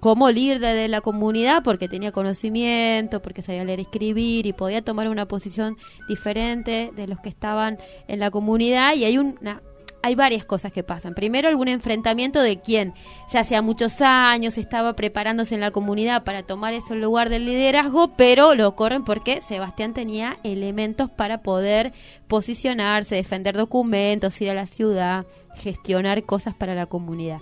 como 0.00 0.32
líder 0.32 0.58
de 0.58 0.88
la 0.88 1.00
comunidad 1.00 1.62
porque 1.62 1.86
tenía 1.86 2.10
conocimiento, 2.10 3.22
porque 3.22 3.42
sabía 3.42 3.62
leer 3.62 3.78
y 3.78 3.82
escribir 3.82 4.46
y 4.46 4.52
podía 4.52 4.82
tomar 4.82 5.08
una 5.08 5.28
posición 5.28 5.76
diferente 6.08 6.90
de 6.96 7.06
los 7.06 7.20
que 7.20 7.28
estaban 7.28 7.78
en 8.08 8.18
la 8.18 8.32
comunidad 8.32 8.96
y 8.96 9.04
hay 9.04 9.16
una 9.18 9.62
hay 10.02 10.14
varias 10.14 10.44
cosas 10.44 10.72
que 10.72 10.82
pasan. 10.82 11.14
Primero, 11.14 11.48
algún 11.48 11.68
enfrentamiento 11.68 12.40
de 12.40 12.58
quien 12.58 12.94
ya 13.30 13.40
hacía 13.40 13.62
muchos 13.62 14.00
años 14.00 14.58
estaba 14.58 14.94
preparándose 14.94 15.54
en 15.54 15.60
la 15.60 15.70
comunidad 15.70 16.24
para 16.24 16.44
tomar 16.44 16.74
ese 16.74 16.94
lugar 16.94 17.28
del 17.28 17.46
liderazgo, 17.46 18.12
pero 18.16 18.54
lo 18.54 18.74
corren 18.76 19.04
porque 19.04 19.42
Sebastián 19.42 19.94
tenía 19.94 20.38
elementos 20.44 21.10
para 21.10 21.42
poder 21.42 21.92
posicionarse, 22.28 23.16
defender 23.16 23.56
documentos, 23.56 24.40
ir 24.40 24.50
a 24.50 24.54
la 24.54 24.66
ciudad, 24.66 25.26
gestionar 25.56 26.24
cosas 26.24 26.54
para 26.54 26.74
la 26.74 26.86
comunidad. 26.86 27.40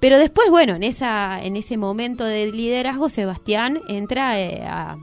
Pero 0.00 0.18
después, 0.18 0.50
bueno, 0.50 0.74
en, 0.74 0.82
esa, 0.82 1.42
en 1.42 1.56
ese 1.56 1.76
momento 1.76 2.24
del 2.24 2.52
liderazgo, 2.52 3.10
Sebastián 3.10 3.80
entra 3.88 4.40
eh, 4.40 4.62
a, 4.66 4.96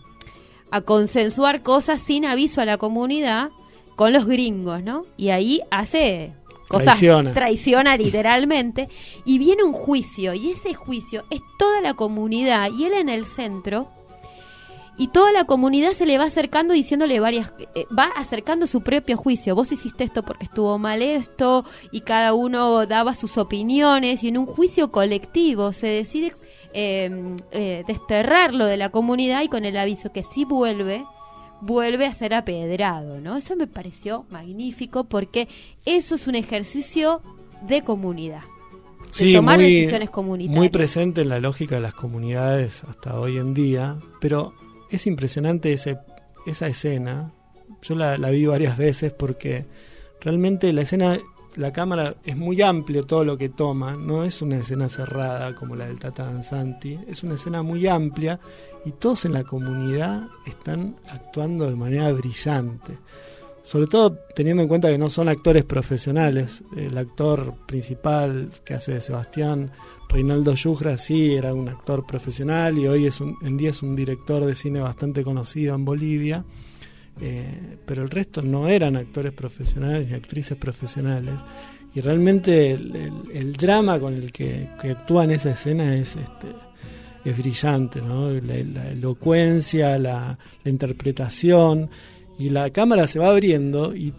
a 0.72 0.82
consensuar 0.82 1.62
cosas 1.62 2.02
sin 2.02 2.26
aviso 2.26 2.62
a 2.62 2.66
la 2.66 2.78
comunidad 2.78 3.50
con 3.96 4.14
los 4.14 4.26
gringos, 4.26 4.84
¿no? 4.84 5.06
Y 5.16 5.30
ahí 5.30 5.62
hace 5.72 6.34
traiciona. 6.68 7.34
traiciona 7.34 7.98
literalmente, 7.98 8.90
y 9.26 9.38
viene 9.40 9.64
un 9.64 9.74
juicio, 9.74 10.34
y 10.34 10.52
ese 10.52 10.74
juicio 10.74 11.26
es 11.30 11.42
toda 11.58 11.82
la 11.82 11.94
comunidad, 11.94 12.70
y 12.72 12.86
él 12.86 12.94
en 12.94 13.10
el 13.10 13.26
centro, 13.26 13.90
y 15.00 15.10
toda 15.10 15.32
la 15.32 15.46
comunidad 15.46 15.92
se 15.94 16.08
le 16.08 16.18
va 16.18 16.24
acercando 16.24 16.74
diciéndole 16.74 17.20
varias, 17.20 17.54
eh, 17.76 17.86
va 17.98 18.06
acercando 18.16 18.66
su 18.66 18.82
propio 18.82 19.16
juicio, 19.16 19.54
vos 19.54 19.72
hiciste 19.72 20.04
esto 20.04 20.24
porque 20.24 20.46
estuvo 20.46 20.78
mal 20.80 21.02
esto, 21.02 21.66
y 21.92 22.02
cada 22.02 22.34
uno 22.34 22.86
daba 22.88 23.14
sus 23.14 23.38
opiniones, 23.38 24.24
y 24.24 24.30
en 24.30 24.38
un 24.40 24.48
juicio 24.48 24.92
colectivo 24.92 25.72
se 25.72 25.88
decide 25.88 26.34
eh, 26.74 27.36
eh, 27.52 27.84
desterrarlo 27.88 28.66
de 28.66 28.78
la 28.78 28.90
comunidad 28.90 29.44
y 29.44 29.50
con 29.50 29.66
el 29.66 29.78
aviso 29.78 30.12
que 30.12 30.24
si 30.24 30.46
vuelve, 30.46 31.06
vuelve 31.62 32.06
a 32.06 32.14
ser 32.14 32.34
apedrado, 32.34 33.20
¿no? 33.20 33.38
Eso 33.38 33.56
me 33.56 33.68
pareció 33.68 34.26
magnífico 34.30 35.06
porque 35.06 35.48
eso 35.86 36.16
es 36.16 36.28
un 36.28 36.36
ejercicio 36.36 37.22
de 37.68 37.84
comunidad. 37.84 38.42
De 39.18 39.34
tomar 39.34 39.60
decisiones 39.60 40.10
comunitarias. 40.10 40.58
Muy 40.58 40.70
presente 40.70 41.22
en 41.22 41.30
la 41.30 41.40
lógica 41.40 41.76
de 41.76 41.82
las 41.82 41.94
comunidades 41.94 42.84
hasta 42.84 43.20
hoy 43.20 43.38
en 43.38 43.54
día, 43.54 43.98
pero 44.20 44.54
es 44.92 45.08
impresionante 45.08 45.74
ese, 45.74 45.98
esa 46.46 46.68
escena. 46.68 47.32
Yo 47.82 47.96
la, 47.96 48.18
la 48.18 48.30
vi 48.30 48.46
varias 48.46 48.78
veces 48.78 49.14
porque 49.14 49.66
realmente 50.22 50.72
la 50.74 50.82
escena 50.82 51.20
la 51.58 51.74
cámara 51.74 52.16
es 52.24 52.38
muy 52.38 52.62
amplio 52.62 53.04
todo 53.04 53.26
lo 53.26 53.38
que 53.38 53.50
toma, 53.50 53.96
no 53.96 54.24
es 54.24 54.44
una 54.44 54.58
escena 54.58 54.90
cerrada 54.90 55.56
como 55.56 55.76
la 55.76 55.88
del 55.88 55.98
Tata 55.98 56.26
Danzanti, 56.26 57.00
es 57.08 57.24
una 57.24 57.34
escena 57.34 57.64
muy 57.64 57.88
amplia 57.88 58.40
y 58.88 58.92
todos 58.94 59.26
en 59.26 59.34
la 59.34 59.44
comunidad 59.44 60.28
están 60.46 60.96
actuando 61.10 61.70
de 61.70 61.76
manera 61.76 62.12
brillante. 62.14 62.98
Sobre 63.62 63.88
todo 63.88 64.18
teniendo 64.34 64.64
en 64.64 64.70
cuenta 64.70 64.90
que 64.90 64.98
no 64.98 65.10
son 65.10 65.28
actores 65.28 65.66
profesionales. 65.66 66.64
El 66.76 66.98
actor 66.98 67.54
principal 67.66 68.50
que 68.64 68.76
hace 68.76 68.94
de 68.94 69.02
Sebastián, 69.02 69.72
Reinaldo 70.08 70.54
Yujra, 70.54 70.98
sí 70.98 71.36
era 71.36 71.54
un 71.54 71.68
actor 71.68 72.06
profesional 72.06 72.78
y 72.78 72.88
hoy 72.88 73.08
es 73.08 73.20
en 73.20 73.58
día 73.58 73.72
es 73.72 73.84
un 73.84 73.96
director 73.96 74.46
de 74.46 74.56
cine 74.56 74.80
bastante 74.80 75.24
conocido 75.24 75.76
en 75.76 75.84
Bolivia 75.84 76.46
eh, 77.20 77.78
pero 77.86 78.04
el 78.04 78.10
resto 78.10 78.42
no 78.42 78.68
eran 78.68 78.96
actores 78.96 79.34
profesionales 79.34 80.08
ni 80.08 80.14
actrices 80.14 80.58
profesionales. 80.58 81.34
Y 81.94 82.02
realmente 82.02 82.72
el, 82.72 83.54
drama 83.54 84.00
con 84.00 84.14
el 84.14 84.32
que, 84.32 84.70
actúa 84.84 85.24
en 85.24 85.32
esa 85.32 85.52
escena 85.52 85.96
es, 85.96 86.16
este, 86.16 86.48
es 87.26 87.38
brillante, 87.38 88.02
¿no? 88.02 88.32
la, 88.32 88.92
elocuencia, 88.92 89.98
la, 89.98 90.38
interpretación. 90.66 91.90
Y 92.40 92.50
la 92.50 92.70
cámara 92.70 93.08
se 93.08 93.20
va 93.20 93.30
abriendo 93.30 93.96
y 93.96 94.14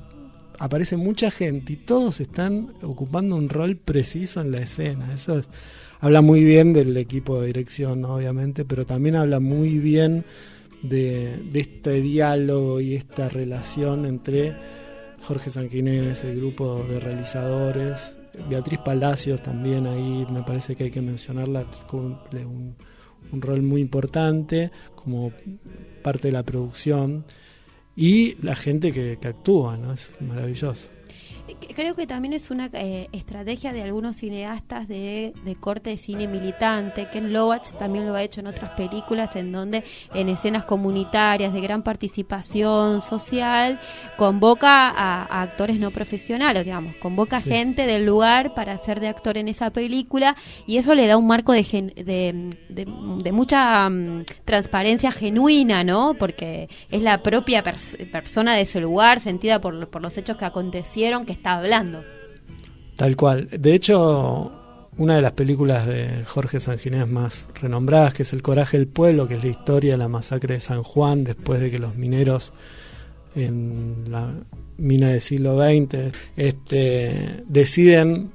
aparece 0.59 0.97
mucha 0.97 1.31
gente 1.31 1.75
y 1.75 1.77
todos 1.77 2.21
están 2.21 2.75
ocupando 2.83 3.37
un 3.37 3.49
rol 3.49 3.77
preciso 3.77 4.41
en 4.41 4.51
la 4.51 4.59
escena. 4.59 5.15
Eso 5.15 5.43
habla 6.01 6.21
muy 6.21 6.43
bien 6.43 6.73
del 6.73 6.97
equipo 6.97 7.41
de 7.41 7.49
dirección, 7.49 8.05
obviamente, 8.05 8.65
pero 8.65 8.85
también 8.85 9.17
habla 9.17 9.39
muy 9.41 9.79
bien 9.79 10.25
de, 10.83 11.41
este 11.55 12.01
diálogo 12.01 12.81
y 12.81 12.95
esta 12.95 13.29
relación 13.29 14.05
entre 14.05 14.57
Jorge 15.23 15.51
Sanquinés, 15.51 16.25
el 16.25 16.39
grupo 16.39 16.85
de 16.89 17.01
realizadores, 17.01 18.18
Beatriz 18.49 18.81
Palacios 18.81 19.43
también 19.43 19.87
ahí 19.87 20.27
me 20.31 20.43
parece 20.43 20.77
que 20.77 20.85
hay 20.85 20.91
que 20.91 21.01
mencionarla, 21.01 21.67
cumple 21.87 22.45
un, 22.45 22.77
un 23.33 23.43
rol 23.43 23.63
muy 23.63 23.81
importante 23.81 24.71
como 24.95 25.33
parte 26.03 26.29
de 26.29 26.33
la 26.33 26.43
producción 26.43 27.25
y 27.97 28.37
la 28.43 28.55
gente 28.55 28.93
que, 28.93 29.19
que 29.21 29.29
actúa, 29.29 29.77
¿no? 29.77 29.93
Es 29.93 30.13
maravilloso. 30.21 30.91
Creo 31.75 31.95
que 31.95 32.07
también 32.07 32.35
es 32.35 32.51
una 32.51 32.69
eh, 32.73 33.09
estrategia 33.13 33.73
de 33.73 33.83
algunos 33.83 34.17
cineastas 34.17 34.89
de, 34.89 35.33
corte 35.61 35.91
de 35.91 35.97
cine 35.97 36.29
militante. 36.29 37.09
Ken 37.11 37.33
Loach 37.33 37.73
también 37.79 38.07
lo 38.07 38.15
ha 38.15 38.23
hecho 38.23 38.41
en 38.41 38.49
otras 38.49 38.71
películas, 38.73 39.37
en 39.37 39.53
donde 39.53 39.85
en 40.15 40.29
escenas 40.29 40.65
comunitarias 40.65 41.53
de 41.53 41.61
gran 41.61 41.83
participación 41.83 43.01
social 43.01 43.81
convoca 44.17 44.89
a, 44.91 45.43
actores 45.43 45.79
no 45.79 45.91
profesionales, 45.91 46.65
digamos, 46.65 46.97
convoca 46.97 47.41
gente 47.41 47.87
del 47.87 48.05
lugar 48.05 48.55
para 48.55 48.77
ser 48.79 49.01
de 49.01 49.09
actor 49.09 49.39
en 49.39 49.49
esa 49.49 49.71
película 49.71 50.37
y 50.67 50.77
eso 50.77 50.95
le 50.95 51.07
da 51.07 51.17
un 51.17 51.27
marco 51.27 51.53
de, 51.53 51.63
de, 52.69 53.33
mucha 53.33 53.89
mm, 53.89 54.25
transparencia 54.45 55.13
genuina, 55.13 55.85
¿no? 55.85 56.15
Porque 56.15 56.69
es 56.91 57.03
la 57.03 57.23
propia 57.23 57.63
persona 57.63 58.55
de 58.55 58.63
ese 58.63 58.81
lugar, 58.81 59.21
sentida 59.21 59.61
por, 59.61 59.89
por 59.89 60.03
los 60.03 60.17
hechos 60.17 60.37
que 60.37 60.45
acontecieron, 60.45 61.25
que 61.25 61.38
está 61.39 61.57
hablando. 61.57 62.05
Tal 62.97 63.17
cual. 63.17 63.49
De 63.51 63.75
hecho, 63.75 64.53
una 64.99 65.17
de 65.17 65.23
las 65.23 65.33
películas 65.33 65.87
de 65.87 66.25
Jorge 66.27 66.61
Sanginés 66.61 67.09
más 67.09 67.47
renombradas, 67.55 68.13
que 68.13 68.25
es 68.25 68.33
El 68.33 68.43
Coraje 68.43 68.77
del 68.77 68.89
Pueblo, 68.89 69.29
que 69.29 69.37
es 69.37 69.45
la 69.45 69.51
historia 69.51 69.93
de 69.93 69.99
la 69.99 70.09
masacre 70.09 70.55
de 70.55 70.61
San 70.61 70.83
Juan, 70.83 71.25
después 71.25 71.61
de 71.61 71.71
que 71.71 71.79
los 71.79 71.95
mineros 71.95 72.53
en 73.37 74.05
la 74.11 74.33
mina 74.79 75.09
del 75.11 75.21
siglo 75.21 75.61
XX 75.61 76.13
este, 76.37 77.45
deciden 77.47 78.33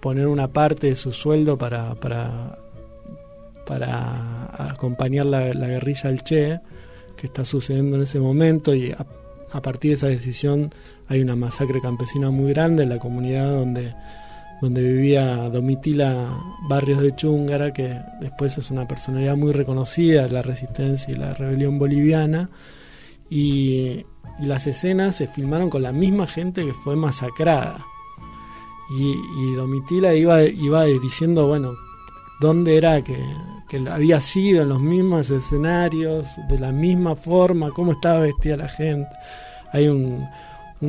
poner 0.00 0.26
una 0.26 0.48
parte 0.48 0.88
de 0.88 0.96
su 0.96 1.12
sueldo 1.12 1.56
para, 1.56 1.94
para, 1.94 2.58
para 3.66 4.70
acompañar 4.70 5.24
la, 5.24 5.54
la 5.54 5.68
guerrilla 5.68 6.10
al 6.10 6.22
Che, 6.22 6.60
que 7.16 7.26
está 7.26 7.46
sucediendo 7.46 7.96
en 7.96 8.02
ese 8.02 8.20
momento, 8.20 8.74
y 8.74 8.92
a 8.92 9.62
partir 9.62 9.92
de 9.92 9.94
esa 9.94 10.08
decisión 10.08 10.74
hay 11.08 11.20
una 11.20 11.36
masacre 11.36 11.80
campesina 11.80 12.30
muy 12.30 12.52
grande 12.52 12.82
en 12.84 12.88
la 12.88 12.98
comunidad 12.98 13.50
donde, 13.50 13.94
donde 14.60 14.82
vivía 14.82 15.48
Domitila 15.48 16.38
Barrios 16.68 17.00
de 17.00 17.14
Chúngara, 17.14 17.72
que 17.72 18.00
después 18.20 18.56
es 18.58 18.70
una 18.70 18.86
personalidad 18.86 19.36
muy 19.36 19.52
reconocida 19.52 20.24
de 20.24 20.30
la 20.30 20.42
resistencia 20.42 21.12
y 21.12 21.16
la 21.16 21.34
rebelión 21.34 21.78
boliviana. 21.78 22.50
Y, 23.30 24.04
las 24.40 24.66
escenas 24.66 25.14
se 25.14 25.28
filmaron 25.28 25.70
con 25.70 25.80
la 25.82 25.92
misma 25.92 26.26
gente 26.26 26.64
que 26.64 26.72
fue 26.72 26.96
masacrada. 26.96 27.78
Y, 28.98 29.54
Domitila 29.54 30.12
iba, 30.12 30.42
iba 30.42 30.84
diciendo, 30.86 31.46
bueno, 31.46 31.74
dónde 32.40 32.76
era 32.76 33.04
que, 33.04 33.16
que 33.68 33.88
había 33.88 34.20
sido 34.20 34.62
en 34.62 34.70
los 34.70 34.80
mismos 34.80 35.30
escenarios, 35.30 36.26
de 36.48 36.58
la 36.58 36.72
misma 36.72 37.14
forma, 37.14 37.70
cómo 37.70 37.92
estaba 37.92 38.20
vestida 38.20 38.56
la 38.56 38.68
gente 38.68 39.08
hay 39.74 39.88
un, 39.88 40.26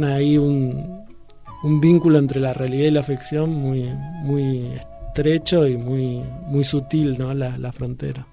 ahí 0.03 0.37
un, 0.37 1.05
un, 1.63 1.81
vínculo 1.81 2.19
entre 2.19 2.39
la 2.39 2.53
realidad 2.53 2.87
y 2.87 2.91
la 2.91 3.03
ficción 3.03 3.51
muy, 3.51 3.89
muy 4.23 4.73
estrecho 5.07 5.67
y 5.67 5.77
muy, 5.77 6.21
muy 6.47 6.63
sutil, 6.63 7.17
¿no? 7.17 7.33
la, 7.33 7.57
la 7.57 7.71
frontera. 7.71 8.27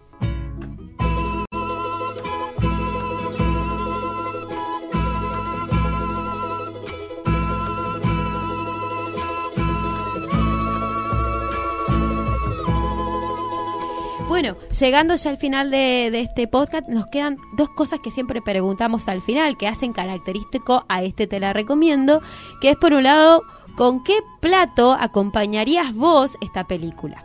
Llegando 14.83 15.15
ya 15.15 15.31
al 15.31 15.39
final 15.39 15.71
de, 15.71 16.09
este 16.09 16.49
podcast, 16.49 16.89
nos 16.89 17.07
quedan 17.07 17.37
dos 17.57 17.71
cosas 17.71 18.01
que 18.01 18.11
siempre 18.11 18.43
preguntamos 18.43 19.07
al 19.07 19.23
final, 19.23 19.57
que 19.57 19.69
hacen 19.69 19.93
característico 19.93 20.85
a 20.89 21.05
este 21.05 21.29
Te 21.29 21.39
la 21.39 21.53
recomiendo, 21.53 22.21
que 22.61 22.71
es 22.71 22.77
por 22.77 22.93
un 22.93 23.05
lado, 23.05 23.43
¿con 23.77 24.03
qué 24.03 24.15
plato 24.41 24.93
acompañarías 24.93 25.95
vos 25.95 26.33
esta 26.41 26.65
película? 26.65 27.25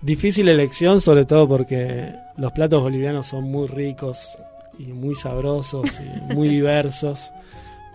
Difícil 0.00 0.48
elección, 0.48 1.02
sobre 1.02 1.26
todo 1.26 1.46
porque 1.46 2.14
los 2.38 2.50
platos 2.52 2.82
bolivianos 2.82 3.26
son 3.26 3.44
muy 3.44 3.66
ricos 3.66 4.38
y 4.78 4.84
muy 4.84 5.14
sabrosos 5.14 6.00
y 6.00 6.34
muy 6.34 6.48
diversos. 6.48 7.30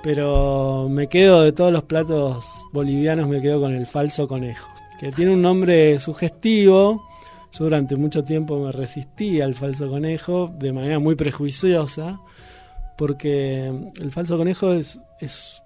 Pero 0.03 0.87
me 0.91 1.07
quedo 1.07 1.41
de 1.41 1.53
todos 1.53 1.73
los 1.73 1.81
platos 1.81 2.45
bolivianos, 2.71 3.27
me 3.27 3.41
quedo 3.41 3.61
con 3.61 3.73
el 3.73 3.87
falso 3.87 4.27
conejo, 4.27 4.69
que 4.99 5.11
tiene 5.11 5.33
un 5.33 5.41
nombre 5.41 5.97
sugestivo, 5.97 7.01
yo 7.57 7.63
durante 7.63 7.95
mucho 7.95 8.23
tiempo 8.23 8.65
me 8.65 8.71
resistí 8.71 9.39
al 9.39 9.55
falso 9.55 9.89
conejo 9.89 10.53
de 10.59 10.73
manera 10.73 10.99
muy 10.99 11.15
prejuiciosa, 11.15 12.19
porque 12.97 13.67
el 13.67 14.11
falso 14.11 14.37
conejo 14.37 14.73
es, 14.73 14.99
es 15.21 15.61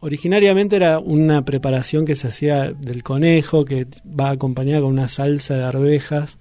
originariamente 0.00 0.76
era 0.76 0.98
una 0.98 1.44
preparación 1.44 2.04
que 2.04 2.16
se 2.16 2.28
hacía 2.28 2.72
del 2.72 3.02
conejo, 3.02 3.64
que 3.64 3.86
va 4.08 4.30
acompañada 4.30 4.80
con 4.80 4.90
una 4.90 5.08
salsa 5.08 5.56
de 5.56 5.64
arvejas, 5.64 6.38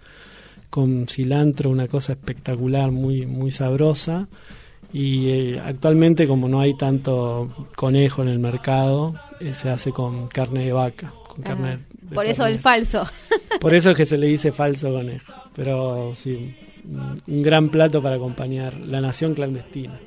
con 0.69 1.07
cilantro, 1.07 1.69
una 1.69 1.87
cosa 1.87 2.13
espectacular, 2.13 2.91
muy, 2.91 3.25
muy 3.25 3.51
sabrosa. 3.51 4.27
Y 4.93 5.29
eh, 5.29 5.61
actualmente, 5.63 6.25
como 6.25 6.47
no 6.47 6.61
hay 6.61 6.77
tanto 6.77 7.67
conejo 7.75 8.21
en 8.21 8.29
el 8.29 8.39
mercado, 8.39 9.15
eh, 9.41 9.53
se 9.53 9.69
hace 9.69 9.91
con 9.91 10.27
carne 10.27 10.65
de 10.65 10.71
vaca, 10.71 11.13
con 11.27 11.43
carne 11.43 11.79
por 12.13 12.25
eso 12.25 12.45
el 12.45 12.59
falso. 12.59 13.07
Por 13.59 13.73
eso 13.73 13.91
es 13.91 13.97
que 13.97 14.05
se 14.05 14.17
le 14.17 14.27
dice 14.27 14.51
falso 14.51 14.91
conejo. 14.91 15.33
Pero 15.55 16.13
sí, 16.13 16.55
un 17.27 17.41
gran 17.41 17.69
plato 17.69 18.01
para 18.01 18.17
acompañar 18.17 18.75
la 18.79 19.01
nación 19.01 19.33
clandestina. 19.33 19.99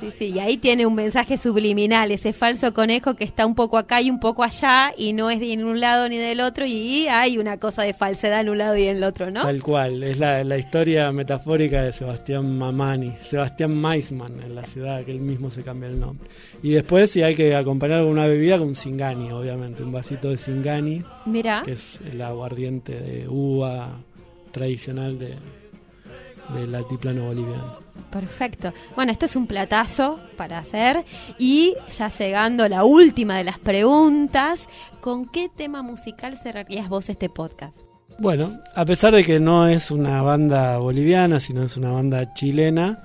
Sí, 0.00 0.10
sí, 0.10 0.24
y 0.34 0.38
ahí 0.38 0.56
tiene 0.56 0.86
un 0.86 0.94
mensaje 0.94 1.36
subliminal, 1.36 2.10
ese 2.10 2.32
falso 2.32 2.72
conejo 2.72 3.14
que 3.14 3.24
está 3.24 3.44
un 3.44 3.54
poco 3.54 3.76
acá 3.76 4.00
y 4.00 4.08
un 4.08 4.18
poco 4.18 4.42
allá 4.42 4.92
y 4.96 5.12
no 5.12 5.28
es 5.28 5.40
de 5.40 5.62
un 5.62 5.78
lado 5.78 6.08
ni 6.08 6.16
del 6.16 6.40
otro 6.40 6.64
y 6.64 7.06
hay 7.08 7.36
una 7.36 7.58
cosa 7.58 7.82
de 7.82 7.92
falsedad 7.92 8.40
en 8.40 8.48
un 8.48 8.58
lado 8.58 8.76
y 8.76 8.84
en 8.84 8.96
el 8.96 9.04
otro, 9.04 9.30
¿no? 9.30 9.42
Tal 9.42 9.62
cual, 9.62 10.02
es 10.02 10.18
la, 10.18 10.42
la 10.42 10.56
historia 10.56 11.12
metafórica 11.12 11.82
de 11.82 11.92
Sebastián 11.92 12.56
Mamani, 12.56 13.12
Sebastián 13.22 13.74
Maisman 13.74 14.40
en 14.40 14.54
la 14.54 14.64
ciudad, 14.64 15.04
que 15.04 15.10
él 15.10 15.20
mismo 15.20 15.50
se 15.50 15.62
cambia 15.62 15.90
el 15.90 16.00
nombre. 16.00 16.28
Y 16.62 16.70
después 16.70 17.10
si 17.10 17.22
hay 17.22 17.34
que 17.34 17.54
acompañar 17.54 18.00
con 18.00 18.08
una 18.08 18.26
bebida 18.26 18.58
con 18.58 18.74
Singani, 18.74 19.30
obviamente, 19.32 19.82
un 19.82 19.92
vasito 19.92 20.30
de 20.30 20.38
Singani, 20.38 21.04
Mira. 21.26 21.62
que 21.62 21.72
es 21.72 22.00
el 22.10 22.22
aguardiente 22.22 22.98
de 22.98 23.28
uva 23.28 24.00
tradicional 24.50 25.18
de, 25.18 25.34
del 26.54 26.74
altiplano 26.74 27.26
boliviano. 27.26 27.78
Perfecto. 28.10 28.72
Bueno, 28.96 29.12
esto 29.12 29.26
es 29.26 29.36
un 29.36 29.46
platazo 29.46 30.18
para 30.36 30.58
hacer 30.58 31.04
y 31.38 31.74
ya 31.96 32.08
llegando 32.08 32.68
la 32.68 32.84
última 32.84 33.38
de 33.38 33.44
las 33.44 33.58
preguntas, 33.58 34.68
¿con 35.00 35.26
qué 35.26 35.48
tema 35.48 35.82
musical 35.82 36.36
cerrarías 36.36 36.88
vos 36.88 37.08
este 37.08 37.28
podcast? 37.28 37.76
Bueno, 38.18 38.58
a 38.74 38.84
pesar 38.84 39.14
de 39.14 39.24
que 39.24 39.40
no 39.40 39.66
es 39.66 39.90
una 39.90 40.20
banda 40.22 40.78
boliviana, 40.78 41.40
sino 41.40 41.62
es 41.62 41.76
una 41.76 41.92
banda 41.92 42.34
chilena, 42.34 42.98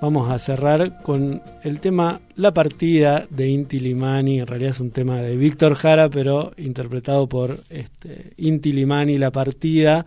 vamos 0.00 0.30
a 0.30 0.38
cerrar 0.38 1.02
con 1.02 1.42
el 1.62 1.80
tema 1.80 2.20
La 2.36 2.54
partida 2.54 3.26
de 3.30 3.48
Inti 3.48 3.80
Limani. 3.80 4.40
En 4.40 4.46
realidad 4.46 4.70
es 4.70 4.80
un 4.80 4.90
tema 4.90 5.16
de 5.16 5.36
Víctor 5.36 5.74
Jara, 5.74 6.08
pero 6.08 6.52
interpretado 6.56 7.28
por 7.28 7.58
este, 7.70 8.32
Inti 8.36 8.72
Limani, 8.72 9.18
La 9.18 9.30
partida. 9.30 10.04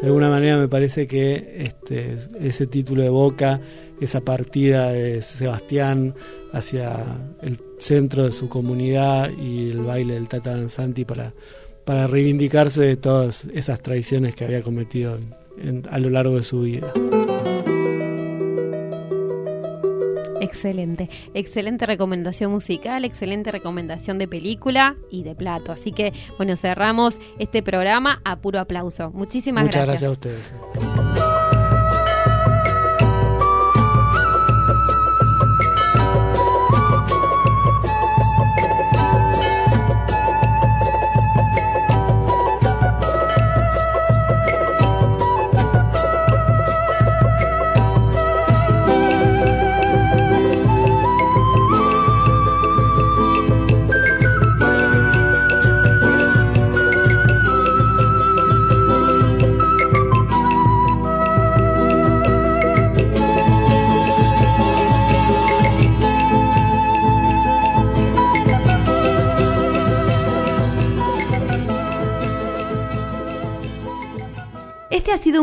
De 0.00 0.06
alguna 0.06 0.28
manera 0.28 0.58
me 0.58 0.68
parece 0.68 1.06
que 1.06 1.64
este, 1.64 2.16
ese 2.40 2.66
título 2.66 3.02
evoca 3.02 3.60
esa 4.00 4.20
partida 4.20 4.92
de 4.92 5.22
Sebastián 5.22 6.14
hacia 6.52 7.02
el 7.42 7.58
centro 7.78 8.24
de 8.24 8.32
su 8.32 8.48
comunidad 8.48 9.30
y 9.30 9.70
el 9.70 9.80
baile 9.80 10.14
del 10.14 10.28
Tata 10.28 10.50
Danzanti 10.50 11.04
para, 11.04 11.32
para 11.84 12.06
reivindicarse 12.06 12.82
de 12.82 12.96
todas 12.96 13.46
esas 13.54 13.80
traiciones 13.80 14.36
que 14.36 14.44
había 14.44 14.62
cometido 14.62 15.18
a 15.90 15.98
lo 15.98 16.10
largo 16.10 16.36
de 16.36 16.44
su 16.44 16.62
vida. 16.62 16.92
Excelente, 20.66 21.08
excelente 21.32 21.86
recomendación 21.86 22.50
musical, 22.50 23.04
excelente 23.04 23.52
recomendación 23.52 24.18
de 24.18 24.26
película 24.26 24.96
y 25.12 25.22
de 25.22 25.36
plato. 25.36 25.70
Así 25.70 25.92
que, 25.92 26.12
bueno, 26.38 26.56
cerramos 26.56 27.20
este 27.38 27.62
programa 27.62 28.20
a 28.24 28.40
puro 28.40 28.58
aplauso. 28.58 29.12
Muchísimas 29.12 29.62
Muchas 29.62 29.86
gracias. 29.86 30.18
gracias 30.18 30.34
a 30.34 30.80
ustedes. 30.80 30.95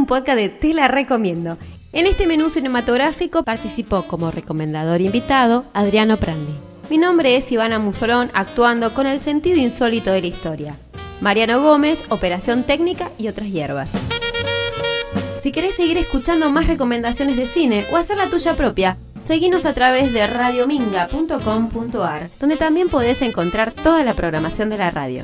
Un 0.04 0.08
podcast 0.08 0.38
de 0.38 0.50
Te 0.50 0.74
la 0.74 0.90
recomiendo. 0.90 1.58
En 1.94 2.08
este 2.08 2.28
menú 2.28 2.50
cinematográfico 2.50 3.44
participó 3.44 4.06
como 4.06 4.32
recomendador 4.32 5.00
invitado 5.00 5.64
Adriano 5.74 6.18
Prandi. 6.18 6.52
Mi 6.90 6.98
nombre 6.98 7.38
es 7.38 7.50
Ivana 7.54 7.80
Musolón, 7.80 8.30
actuando 8.34 8.94
con 8.94 9.08
el 9.08 9.22
sentido 9.22 9.60
insólito 9.60 10.12
de 10.12 10.20
la 10.20 10.28
historia. 10.28 10.76
Mariano 11.22 11.62
Gómez, 11.62 12.04
operación 12.10 12.64
técnica 12.64 13.12
y 13.18 13.30
otras 13.30 13.50
hierbas. 13.50 13.92
Si 15.42 15.54
querés 15.54 15.76
seguir 15.76 15.98
escuchando 15.98 16.50
más 16.50 16.68
recomendaciones 16.68 17.38
de 17.38 17.48
cine 17.48 17.86
o 17.94 17.96
hacer 17.96 18.18
la 18.18 18.30
tuya 18.30 18.58
propia, 18.58 18.98
seguinos 19.22 19.64
a 19.64 19.74
través 19.74 20.12
de 20.12 20.28
radiominga.com.ar, 20.28 22.30
donde 22.42 22.58
también 22.58 22.90
podés 22.90 23.22
encontrar 23.22 23.72
toda 23.72 24.04
la 24.04 24.14
programación 24.14 24.70
de 24.70 24.80
la 24.80 24.92
radio. 24.92 25.24